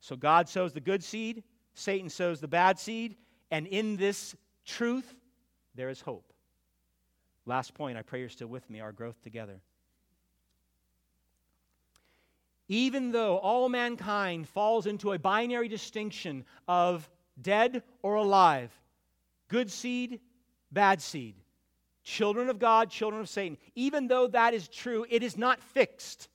[0.00, 1.42] So God sows the good seed,
[1.74, 3.16] Satan sows the bad seed,
[3.50, 4.34] and in this
[4.64, 5.14] truth,
[5.74, 6.32] there is hope.
[7.44, 9.60] Last point, I pray you're still with me, our growth together.
[12.68, 17.08] even though all mankind falls into a binary distinction of
[17.40, 18.70] dead or alive,
[19.48, 20.20] good seed,
[20.70, 21.34] bad seed,
[22.08, 26.28] children of God, children of Satan, even though that is true, it is not fixed.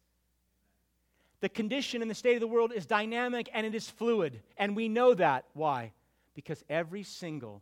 [1.41, 4.41] The condition and the state of the world is dynamic and it is fluid.
[4.57, 5.45] And we know that.
[5.53, 5.91] Why?
[6.35, 7.61] Because every single,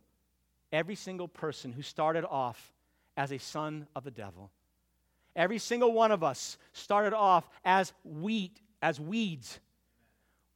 [0.72, 2.72] every single person who started off
[3.16, 4.50] as a son of the devil
[5.34, 9.60] Every single one of us started off as wheat, as weeds.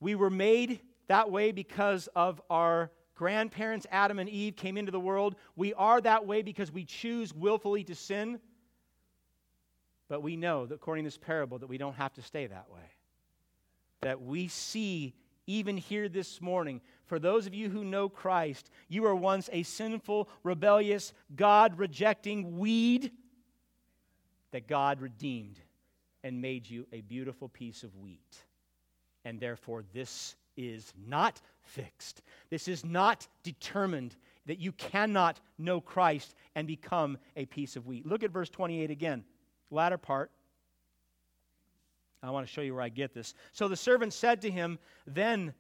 [0.01, 5.01] We were made that way because of our grandparents, Adam and Eve, came into the
[5.01, 5.35] world.
[5.57, 8.39] We are that way because we choose willfully to sin.
[10.09, 12.93] But we know according to this parable that we don't have to stay that way.
[14.03, 15.15] That we see
[15.49, 19.63] even here this morning, for those of you who know Christ, you were once a
[19.63, 23.13] sinful, rebellious, God rejecting weed
[24.51, 25.61] that God redeemed
[26.25, 28.45] and made you a beautiful piece of wheat.
[29.25, 32.23] And therefore, this is not fixed.
[32.51, 38.07] This is not determined that you cannot know Christ and become a piece of wheat.
[38.07, 39.25] Look at verse 28 again,
[39.71, 40.31] latter part.
[42.23, 43.35] I want to show you where I get this.
[43.53, 45.55] So the servant said to him, Then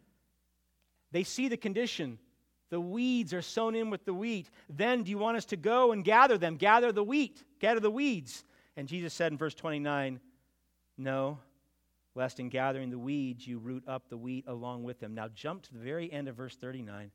[1.12, 2.18] they see the condition.
[2.70, 4.51] The weeds are sown in with the wheat.
[4.68, 6.57] Then do you want us to go and gather them?
[6.57, 8.44] Gather the wheat, gather the weeds.
[8.76, 10.20] And Jesus said in verse 29,
[10.99, 11.38] No,
[12.17, 15.14] lest in gathering the weeds you root up the wheat along with them.
[15.14, 17.03] Now jump to the very end of verse 39.
[17.03, 17.11] And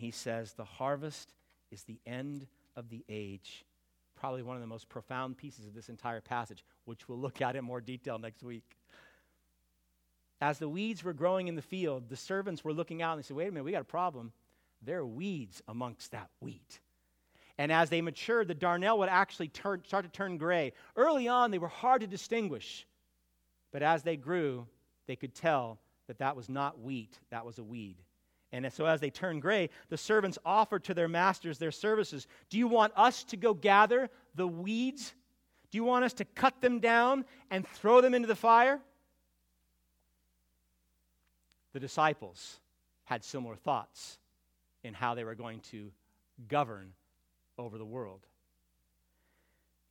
[0.00, 1.34] he says, The harvest
[1.70, 3.66] is the end of the age.
[4.16, 7.56] Probably one of the most profound pieces of this entire passage, which we'll look at
[7.56, 8.64] in more detail next week.
[10.40, 13.26] As the weeds were growing in the field, the servants were looking out and they
[13.26, 14.32] said, Wait a minute, we got a problem.
[14.80, 16.80] There are weeds amongst that wheat.
[17.58, 20.72] And as they matured, the darnel would actually turn, start to turn gray.
[20.96, 22.86] Early on, they were hard to distinguish.
[23.72, 24.66] But as they grew,
[25.06, 27.96] they could tell that that was not wheat, that was a weed.
[28.50, 32.26] And so as they turned gray, the servants offered to their masters their services.
[32.48, 35.12] Do you want us to go gather the weeds?
[35.70, 38.80] Do you want us to cut them down and throw them into the fire?
[41.74, 42.58] The disciples
[43.04, 44.18] had similar thoughts
[44.82, 45.90] in how they were going to
[46.48, 46.92] govern
[47.58, 48.26] over the world.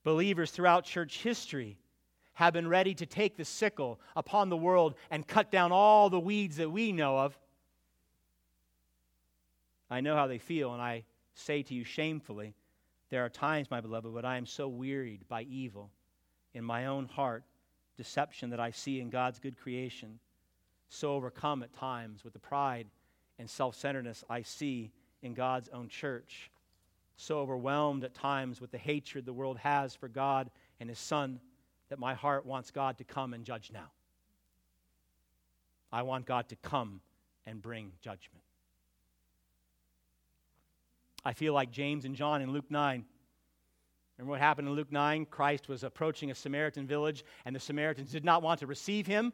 [0.03, 1.77] Believers throughout church history
[2.37, 6.19] have been ready to take the sickle upon the world and cut down all the
[6.19, 7.35] weeds that we know of.
[9.89, 12.53] I know how they feel, and I say to you shamefully,
[13.09, 15.89] there are times, my beloved, when I am so wearied by evil
[16.53, 17.43] in my own heart,
[17.97, 20.19] deception that I see in God's good creation,
[20.89, 22.85] so overcome at times with the pride
[23.39, 24.91] and self centeredness I see
[25.23, 26.51] in God's own church
[27.17, 31.39] so overwhelmed at times with the hatred the world has for God and His Son
[31.89, 33.91] that my heart wants God to come and judge now.
[35.91, 37.01] I want God to come
[37.45, 38.43] and bring judgment.
[41.23, 43.05] I feel like James and John in Luke 9.
[44.17, 45.25] Remember what happened in Luke 9?
[45.25, 49.31] Christ was approaching a Samaritan village, and the Samaritans did not want to receive him.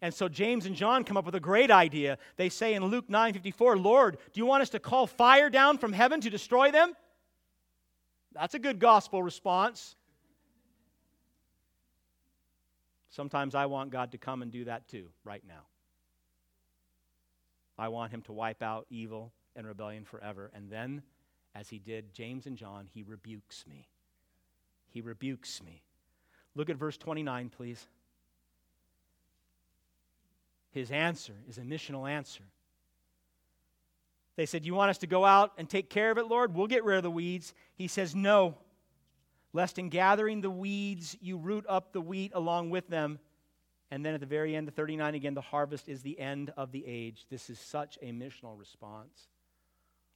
[0.00, 2.18] And so James and John come up with a great idea.
[2.36, 5.92] They say in Luke 9:54, "Lord, do you want us to call fire down from
[5.92, 6.96] heaven to destroy them?"
[8.32, 9.96] That's a good gospel response.
[13.10, 15.62] Sometimes I want God to come and do that too right now.
[17.78, 20.50] I want him to wipe out evil and rebellion forever.
[20.54, 21.02] And then,
[21.54, 23.88] as he did James and John, he rebukes me.
[24.90, 25.82] He rebukes me.
[26.54, 27.86] Look at verse 29, please.
[30.70, 32.44] His answer is a missional answer.
[34.36, 36.54] They said, You want us to go out and take care of it, Lord?
[36.54, 37.54] We'll get rid of the weeds.
[37.74, 38.56] He says, No,
[39.52, 43.18] lest in gathering the weeds you root up the wheat along with them.
[43.90, 46.72] And then at the very end, the 39 again, the harvest is the end of
[46.72, 47.26] the age.
[47.30, 49.28] This is such a missional response.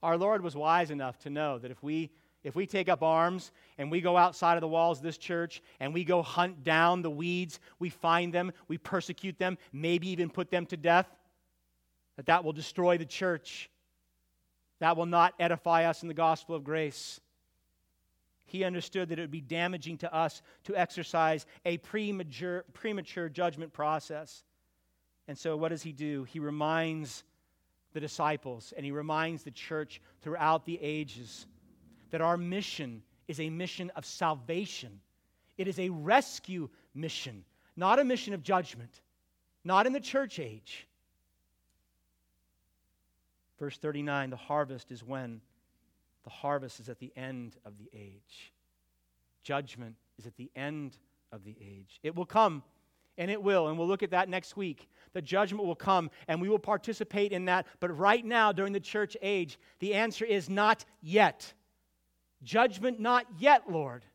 [0.02, 2.10] Our Lord was wise enough to know that if we
[2.44, 5.62] if we take up arms and we go outside of the walls of this church
[5.78, 10.28] and we go hunt down the weeds, we find them, we persecute them, maybe even
[10.28, 11.06] put them to death,
[12.16, 13.70] that that will destroy the church.
[14.80, 17.20] That will not edify us in the gospel of grace.
[18.52, 23.72] He understood that it would be damaging to us to exercise a premature, premature judgment
[23.72, 24.44] process.
[25.26, 26.24] And so, what does he do?
[26.24, 27.24] He reminds
[27.94, 31.46] the disciples and he reminds the church throughout the ages
[32.10, 35.00] that our mission is a mission of salvation.
[35.56, 39.00] It is a rescue mission, not a mission of judgment,
[39.64, 40.86] not in the church age.
[43.58, 45.40] Verse 39 the harvest is when?
[46.24, 48.52] The harvest is at the end of the age.
[49.42, 50.96] Judgment is at the end
[51.32, 51.98] of the age.
[52.02, 52.62] It will come.
[53.18, 54.88] And it will, and we'll look at that next week.
[55.12, 57.66] The judgment will come, and we will participate in that.
[57.78, 61.52] But right now, during the church age, the answer is not yet.
[62.42, 64.06] Judgment, not yet, Lord.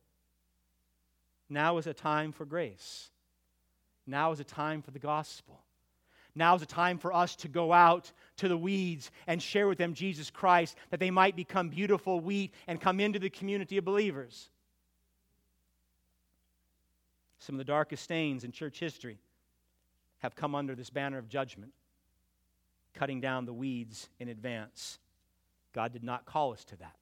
[1.48, 3.12] Now is a time for grace.
[4.08, 5.62] Now is a time for the gospel.
[6.38, 9.78] Now is a time for us to go out to the weeds and share with
[9.78, 13.86] them Jesus Christ that they might become beautiful wheat and come into the community of
[13.86, 14.50] believers.
[17.40, 19.20] Some of the darkest stains in church history
[20.20, 21.74] have come under this banner of judgment,
[22.94, 25.00] cutting down the weeds in advance.
[25.74, 26.96] God did not call us to that.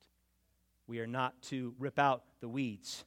[0.88, 3.06] We are not to rip out the weeds.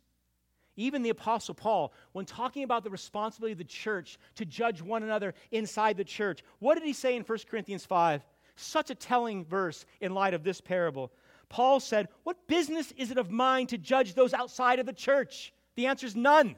[0.78, 5.02] Even the Apostle Paul, when talking about the responsibility of the church to judge one
[5.02, 8.24] another inside the church, what did he say in 1 Corinthians 5?
[8.54, 11.10] Such a telling verse in light of this parable.
[11.48, 15.52] Paul said, What business is it of mine to judge those outside of the church?
[15.74, 16.54] The answer is none.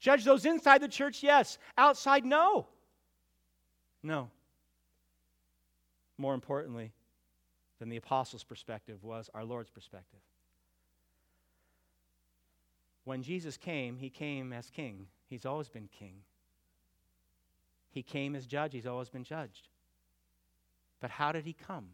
[0.00, 1.58] Judge those inside the church, yes.
[1.78, 2.66] Outside, no.
[4.02, 4.30] No.
[6.18, 6.90] More importantly
[7.78, 10.20] than the apostles' perspective was our Lord's perspective.
[13.06, 15.06] When Jesus came, he came as king.
[15.28, 16.16] He's always been king.
[17.92, 18.72] He came as judge.
[18.72, 19.68] He's always been judged.
[21.00, 21.90] But how did he come?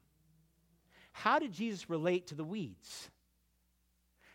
[1.13, 3.11] How did Jesus relate to the weeds?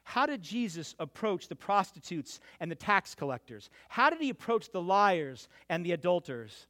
[0.03, 3.71] How did Jesus approach the prostitutes and the tax collectors?
[3.89, 6.67] How did he approach the liars and the adulterers?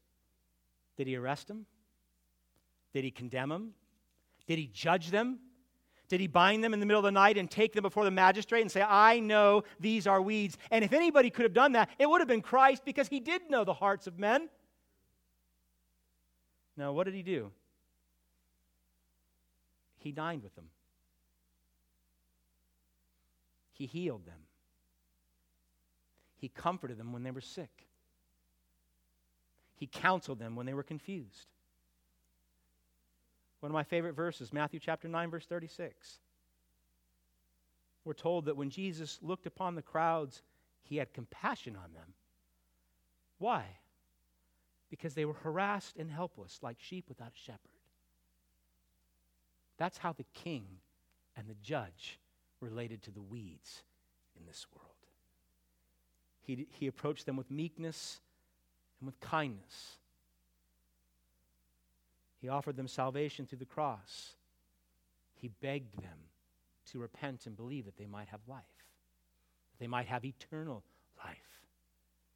[0.95, 1.65] Did he arrest them?
[2.93, 3.73] Did he condemn them?
[4.47, 5.39] Did he judge them?
[6.09, 8.11] Did he bind them in the middle of the night and take them before the
[8.11, 10.57] magistrate and say, I know these are weeds?
[10.71, 13.49] And if anybody could have done that, it would have been Christ because he did
[13.49, 14.49] know the hearts of men.
[16.77, 17.51] Now, what did he do?
[19.97, 20.69] He dined with them,
[23.73, 24.39] he healed them,
[26.37, 27.87] he comforted them when they were sick,
[29.75, 31.47] he counseled them when they were confused.
[33.67, 36.19] One of my favorite verses, Matthew chapter 9, verse 36.
[38.05, 40.41] We're told that when Jesus looked upon the crowds,
[40.83, 42.13] he had compassion on them.
[43.39, 43.65] Why?
[44.89, 47.59] Because they were harassed and helpless, like sheep without a shepherd.
[49.75, 50.63] That's how the king
[51.35, 52.21] and the judge
[52.61, 53.83] related to the weeds
[54.39, 54.95] in this world.
[56.39, 58.21] He, he approached them with meekness
[59.01, 59.97] and with kindness.
[62.47, 64.37] He offered them salvation through the cross.
[65.33, 66.17] He begged them
[66.93, 68.63] to repent and believe that they might have life,
[69.73, 70.81] that they might have eternal
[71.25, 71.65] life,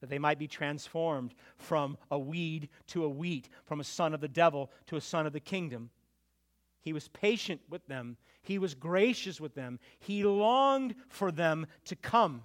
[0.02, 4.20] that they might be transformed from a weed to a wheat, from a son of
[4.20, 5.90] the devil to a son of the kingdom.
[6.82, 8.18] He was patient with them.
[8.42, 9.80] He was gracious with them.
[9.98, 12.44] He longed for them to come.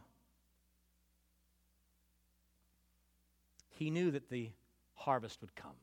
[3.70, 4.52] He knew that the
[4.94, 5.74] harvest would come.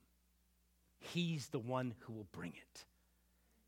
[1.11, 2.85] He's the one who will bring it.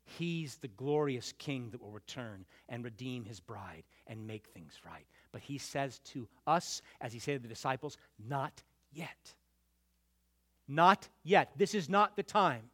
[0.04, 5.04] He's the glorious king that will return and redeem his bride and make things right.
[5.32, 8.62] But he says to us, as he said to the disciples, not
[8.92, 9.34] yet.
[10.66, 11.50] Not yet.
[11.56, 12.70] This is not the time.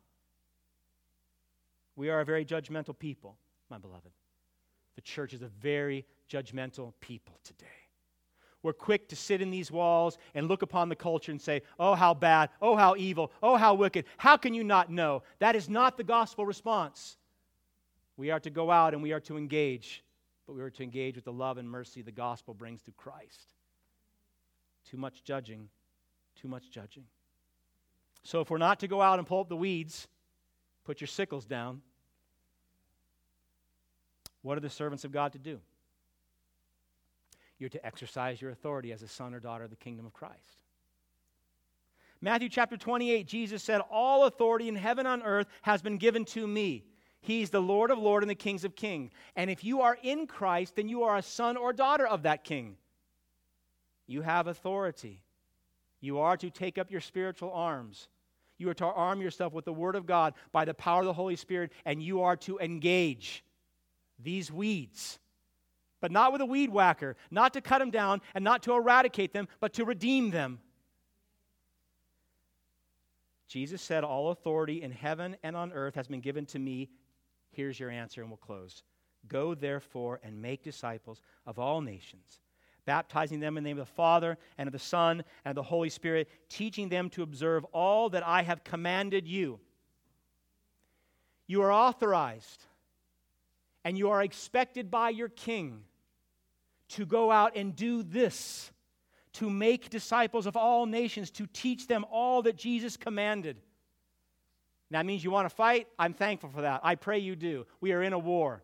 [1.96, 3.36] We are a very judgmental people,
[3.68, 4.12] my beloved.
[4.94, 7.66] The church is a very judgmental people today.
[8.62, 11.94] We're quick to sit in these walls and look upon the culture and say, oh,
[11.94, 14.04] how bad, oh, how evil, oh, how wicked.
[14.16, 15.24] How can you not know?
[15.40, 17.16] That is not the gospel response.
[18.16, 20.04] We are to go out and we are to engage,
[20.46, 23.54] but we are to engage with the love and mercy the gospel brings through Christ.
[24.88, 25.68] Too much judging,
[26.40, 27.04] too much judging.
[28.22, 30.06] So if we're not to go out and pull up the weeds,
[30.84, 31.82] put your sickles down.
[34.42, 35.58] What are the servants of God to do?
[37.62, 40.64] You're to exercise your authority as a son or daughter of the kingdom of Christ.
[42.20, 46.24] Matthew chapter 28, Jesus said, All authority in heaven and on earth has been given
[46.24, 46.82] to me.
[47.20, 49.12] He's the Lord of lords and the kings of kings.
[49.36, 52.42] And if you are in Christ, then you are a son or daughter of that
[52.42, 52.74] king.
[54.08, 55.22] You have authority.
[56.00, 58.08] You are to take up your spiritual arms.
[58.58, 61.12] You are to arm yourself with the Word of God by the power of the
[61.12, 63.44] Holy Spirit, and you are to engage
[64.18, 65.20] these weeds
[66.02, 69.32] but not with a weed whacker, not to cut them down and not to eradicate
[69.32, 70.58] them, but to redeem them.
[73.46, 76.90] Jesus said, All authority in heaven and on earth has been given to me.
[77.52, 78.82] Here's your answer, and we'll close.
[79.28, 82.40] Go therefore and make disciples of all nations,
[82.84, 85.62] baptizing them in the name of the Father and of the Son and of the
[85.62, 89.60] Holy Spirit, teaching them to observe all that I have commanded you.
[91.46, 92.64] You are authorized
[93.84, 95.84] and you are expected by your king
[96.92, 98.70] to go out and do this
[99.34, 103.56] to make disciples of all nations, to teach them all that Jesus commanded.
[104.90, 105.88] That means you want to fight?
[105.98, 106.80] I'm thankful for that.
[106.84, 107.66] I pray you do.
[107.80, 108.62] We are in a war.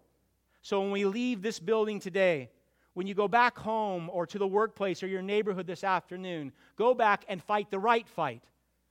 [0.61, 2.51] So when we leave this building today,
[2.93, 6.93] when you go back home or to the workplace or your neighborhood this afternoon, go
[6.93, 8.43] back and fight the right fight.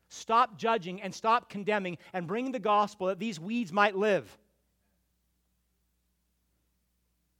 [0.09, 4.35] Stop judging and stop condemning and bring the gospel that these weeds might live.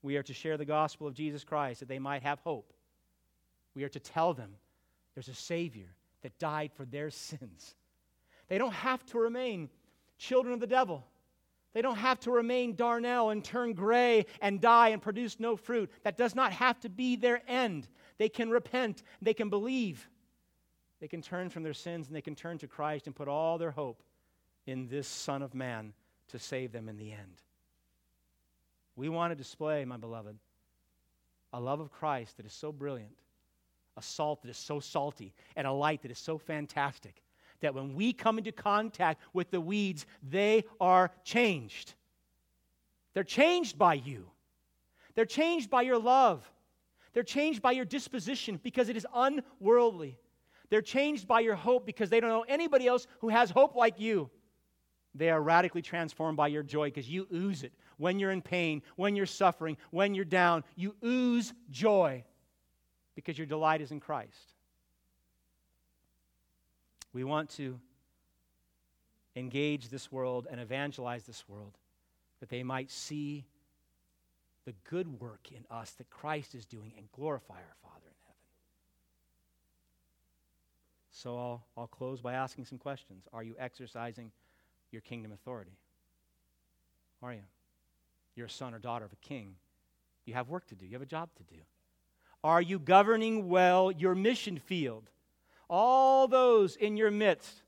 [0.07, 2.71] We are to share the gospel of Jesus Christ that they might have hope.
[3.75, 4.51] We are to tell them
[5.13, 5.89] there's a Savior
[6.21, 7.75] that died for their sins.
[8.47, 9.69] They don't have to remain
[10.17, 11.05] children of the devil.
[11.73, 15.91] They don't have to remain darnel and turn gray and die and produce no fruit.
[16.03, 17.85] That does not have to be their end.
[18.17, 20.07] They can repent, they can believe,
[21.01, 23.57] they can turn from their sins, and they can turn to Christ and put all
[23.57, 24.01] their hope
[24.65, 25.91] in this Son of Man
[26.29, 27.43] to save them in the end.
[28.97, 30.35] We want to display, my beloved,
[31.53, 33.15] a love of Christ that is so brilliant,
[33.95, 37.21] a salt that is so salty, and a light that is so fantastic
[37.61, 41.93] that when we come into contact with the weeds, they are changed.
[43.13, 44.29] They're changed by you,
[45.15, 46.51] they're changed by your love,
[47.13, 50.19] they're changed by your disposition because it is unworldly.
[50.69, 53.99] They're changed by your hope because they don't know anybody else who has hope like
[53.99, 54.29] you.
[55.17, 58.83] They are radically transformed by your joy because you ooze it when you're in pain,
[58.95, 60.63] when you're suffering, when you're down.
[60.75, 62.23] You ooze joy
[63.15, 64.53] because your delight is in Christ.
[67.13, 67.79] We want to
[69.35, 71.77] engage this world and evangelize this world
[72.39, 73.45] that they might see
[74.65, 78.41] the good work in us that Christ is doing and glorify our Father in heaven.
[81.09, 83.23] So I'll, I'll close by asking some questions.
[83.33, 84.31] Are you exercising
[84.91, 85.77] your kingdom authority?
[87.21, 87.43] Are you?
[88.35, 89.55] You're a son or daughter of a king.
[90.25, 91.61] You have work to do, you have a job to do.
[92.43, 95.09] Are you governing well your mission field?
[95.69, 97.63] all those in your midst,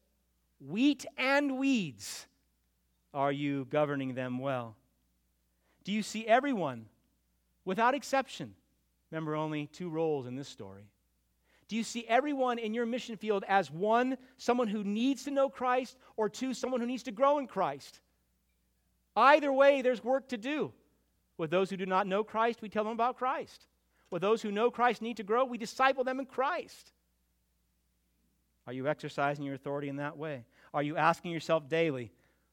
[0.60, 2.28] wheat and weeds,
[3.14, 4.76] are you governing them well?
[5.84, 6.86] Do you see everyone
[7.66, 8.54] without exception?
[9.12, 10.84] Remember, only two roles in this story.
[11.70, 15.50] Do you see everyone in your mission field as one, someone who needs to know
[15.50, 18.02] Christ, or two, someone who needs to grow in Christ?
[19.16, 20.74] Either way, there's work to do.
[21.38, 23.68] With those who do not know Christ, we tell them about Christ.
[24.10, 26.92] With those who know Christ need to grow, we disciple them in Christ.
[28.66, 30.46] Are you exercising your authority in that way?
[30.74, 32.12] Are you asking yourself daily,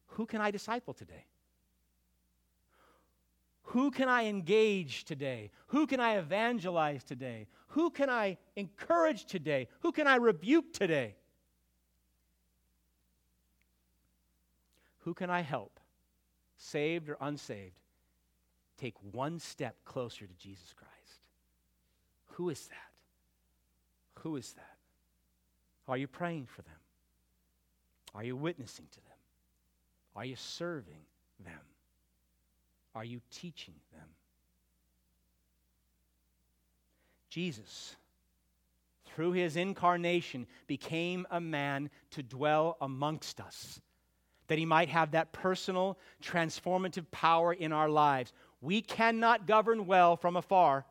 [0.08, 1.24] who can I disciple today?
[3.70, 5.50] Who can I engage today?
[5.68, 7.48] Who can I evangelize today?
[7.77, 9.68] Who can I encourage today?
[9.81, 11.14] Who can I rebuke today?
[15.01, 15.79] Who can I help,
[16.57, 17.77] saved or unsaved,
[18.79, 21.20] take one step closer to Jesus Christ?
[22.29, 24.22] Who is that?
[24.22, 24.79] Who is that?
[25.87, 26.81] Are you praying for them?
[28.14, 29.18] Are you witnessing to them?
[30.16, 31.05] Are you serving
[31.45, 31.61] them?
[32.95, 34.09] Are you teaching them?
[37.37, 37.97] Jesus,
[39.05, 43.78] through his incarnation, became a man to dwell amongst us,
[44.47, 48.32] that he might have that personal, transformative power in our lives.
[48.62, 50.87] We cannot govern well from afar.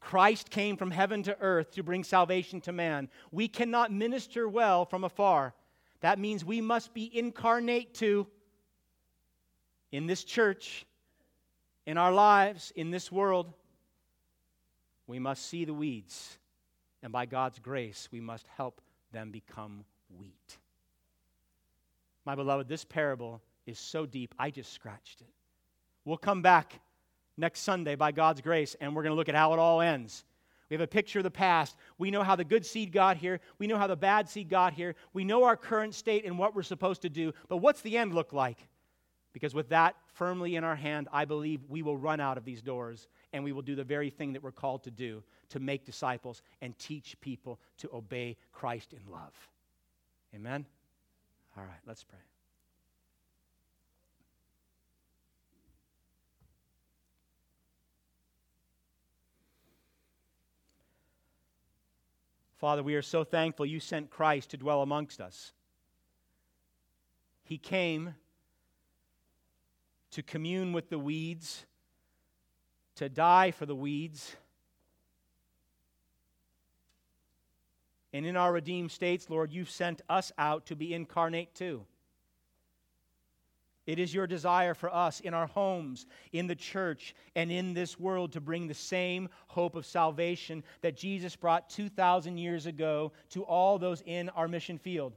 [0.00, 3.10] Christ came from heaven to earth to bring salvation to man.
[3.30, 5.52] We cannot minister well from afar.
[6.00, 8.26] That means we must be incarnate to
[9.90, 10.86] in this church,
[11.84, 13.52] in our lives, in this world.
[15.06, 16.38] We must see the weeds,
[17.02, 18.80] and by God's grace, we must help
[19.12, 19.84] them become
[20.18, 20.58] wheat.
[22.24, 25.30] My beloved, this parable is so deep, I just scratched it.
[26.04, 26.80] We'll come back
[27.36, 30.24] next Sunday by God's grace, and we're going to look at how it all ends.
[30.68, 31.76] We have a picture of the past.
[31.98, 33.40] We know how the good seed got here.
[33.58, 34.94] We know how the bad seed got here.
[35.12, 37.34] We know our current state and what we're supposed to do.
[37.48, 38.56] But what's the end look like?
[39.32, 42.60] Because with that firmly in our hand, I believe we will run out of these
[42.60, 45.84] doors and we will do the very thing that we're called to do to make
[45.84, 49.32] disciples and teach people to obey Christ in love.
[50.34, 50.66] Amen?
[51.56, 52.18] All right, let's pray.
[62.62, 65.52] Father, we are so thankful you sent Christ to dwell amongst us.
[67.42, 68.14] He came
[70.12, 71.64] to commune with the weeds,
[72.96, 74.36] to die for the weeds.
[78.12, 81.84] And in our redeemed states, Lord, you've sent us out to be incarnate too.
[83.84, 87.98] It is your desire for us in our homes, in the church, and in this
[87.98, 93.42] world to bring the same hope of salvation that Jesus brought 2,000 years ago to
[93.42, 95.14] all those in our mission field.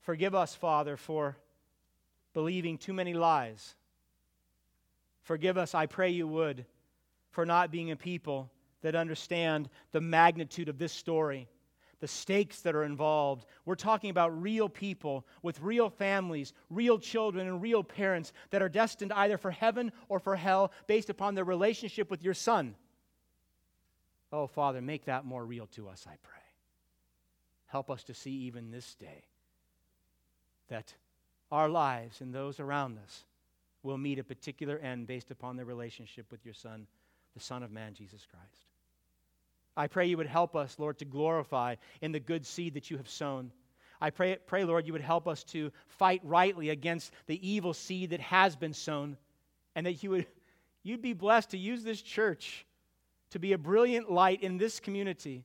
[0.00, 1.36] Forgive us, Father, for
[2.36, 3.74] believing too many lies.
[5.22, 6.66] Forgive us, I pray you would,
[7.30, 8.50] for not being a people
[8.82, 11.48] that understand the magnitude of this story
[11.98, 13.46] the stakes that are involved.
[13.64, 18.68] We're talking about real people with real families, real children, and real parents that are
[18.68, 22.74] destined either for heaven or for hell based upon their relationship with your Son.
[24.30, 26.34] Oh, Father, make that more real to us, I pray.
[27.64, 29.24] Help us to see even this day
[30.68, 30.92] that
[31.50, 33.24] our lives and those around us
[33.82, 36.86] will meet a particular end based upon their relationship with your Son,
[37.34, 38.66] the Son of Man, Jesus Christ.
[39.76, 42.96] I pray you would help us, Lord, to glorify in the good seed that you
[42.96, 43.52] have sown.
[44.00, 48.10] I pray, pray, Lord, you would help us to fight rightly against the evil seed
[48.10, 49.16] that has been sown,
[49.74, 50.26] and that you would
[50.82, 52.66] you'd be blessed to use this church
[53.30, 55.44] to be a brilliant light in this community.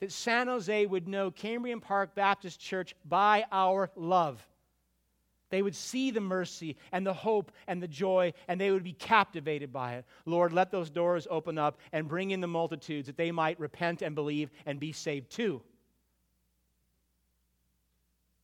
[0.00, 4.46] That San Jose would know Cambrian Park Baptist Church by our love.
[5.50, 8.92] They would see the mercy and the hope and the joy, and they would be
[8.92, 10.04] captivated by it.
[10.24, 14.02] Lord, let those doors open up and bring in the multitudes that they might repent
[14.02, 15.62] and believe and be saved too.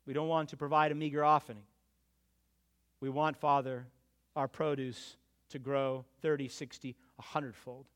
[0.06, 1.62] We don't want to provide a meager offering.
[3.00, 3.86] We want, Father,
[4.36, 5.16] our produce
[5.50, 7.86] to grow 30, 60, 100 fold.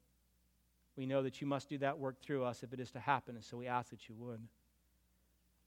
[0.97, 3.37] We know that you must do that work through us if it is to happen,
[3.37, 4.41] and so we ask that you would.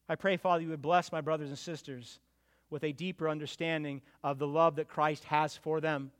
[0.09, 2.19] I pray, Father, you would bless my brothers and sisters
[2.69, 6.11] with a deeper understanding of the love that Christ has for them,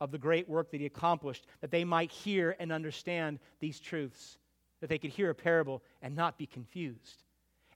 [0.00, 4.38] of the great work that he accomplished, that they might hear and understand these truths,
[4.80, 7.24] that they could hear a parable and not be confused.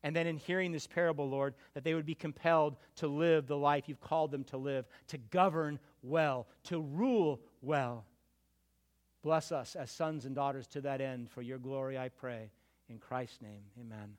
[0.03, 3.57] And then in hearing this parable, Lord, that they would be compelled to live the
[3.57, 8.05] life you've called them to live, to govern well, to rule well.
[9.23, 11.31] Bless us as sons and daughters to that end.
[11.31, 12.51] For your glory, I pray.
[12.89, 14.17] In Christ's name, amen.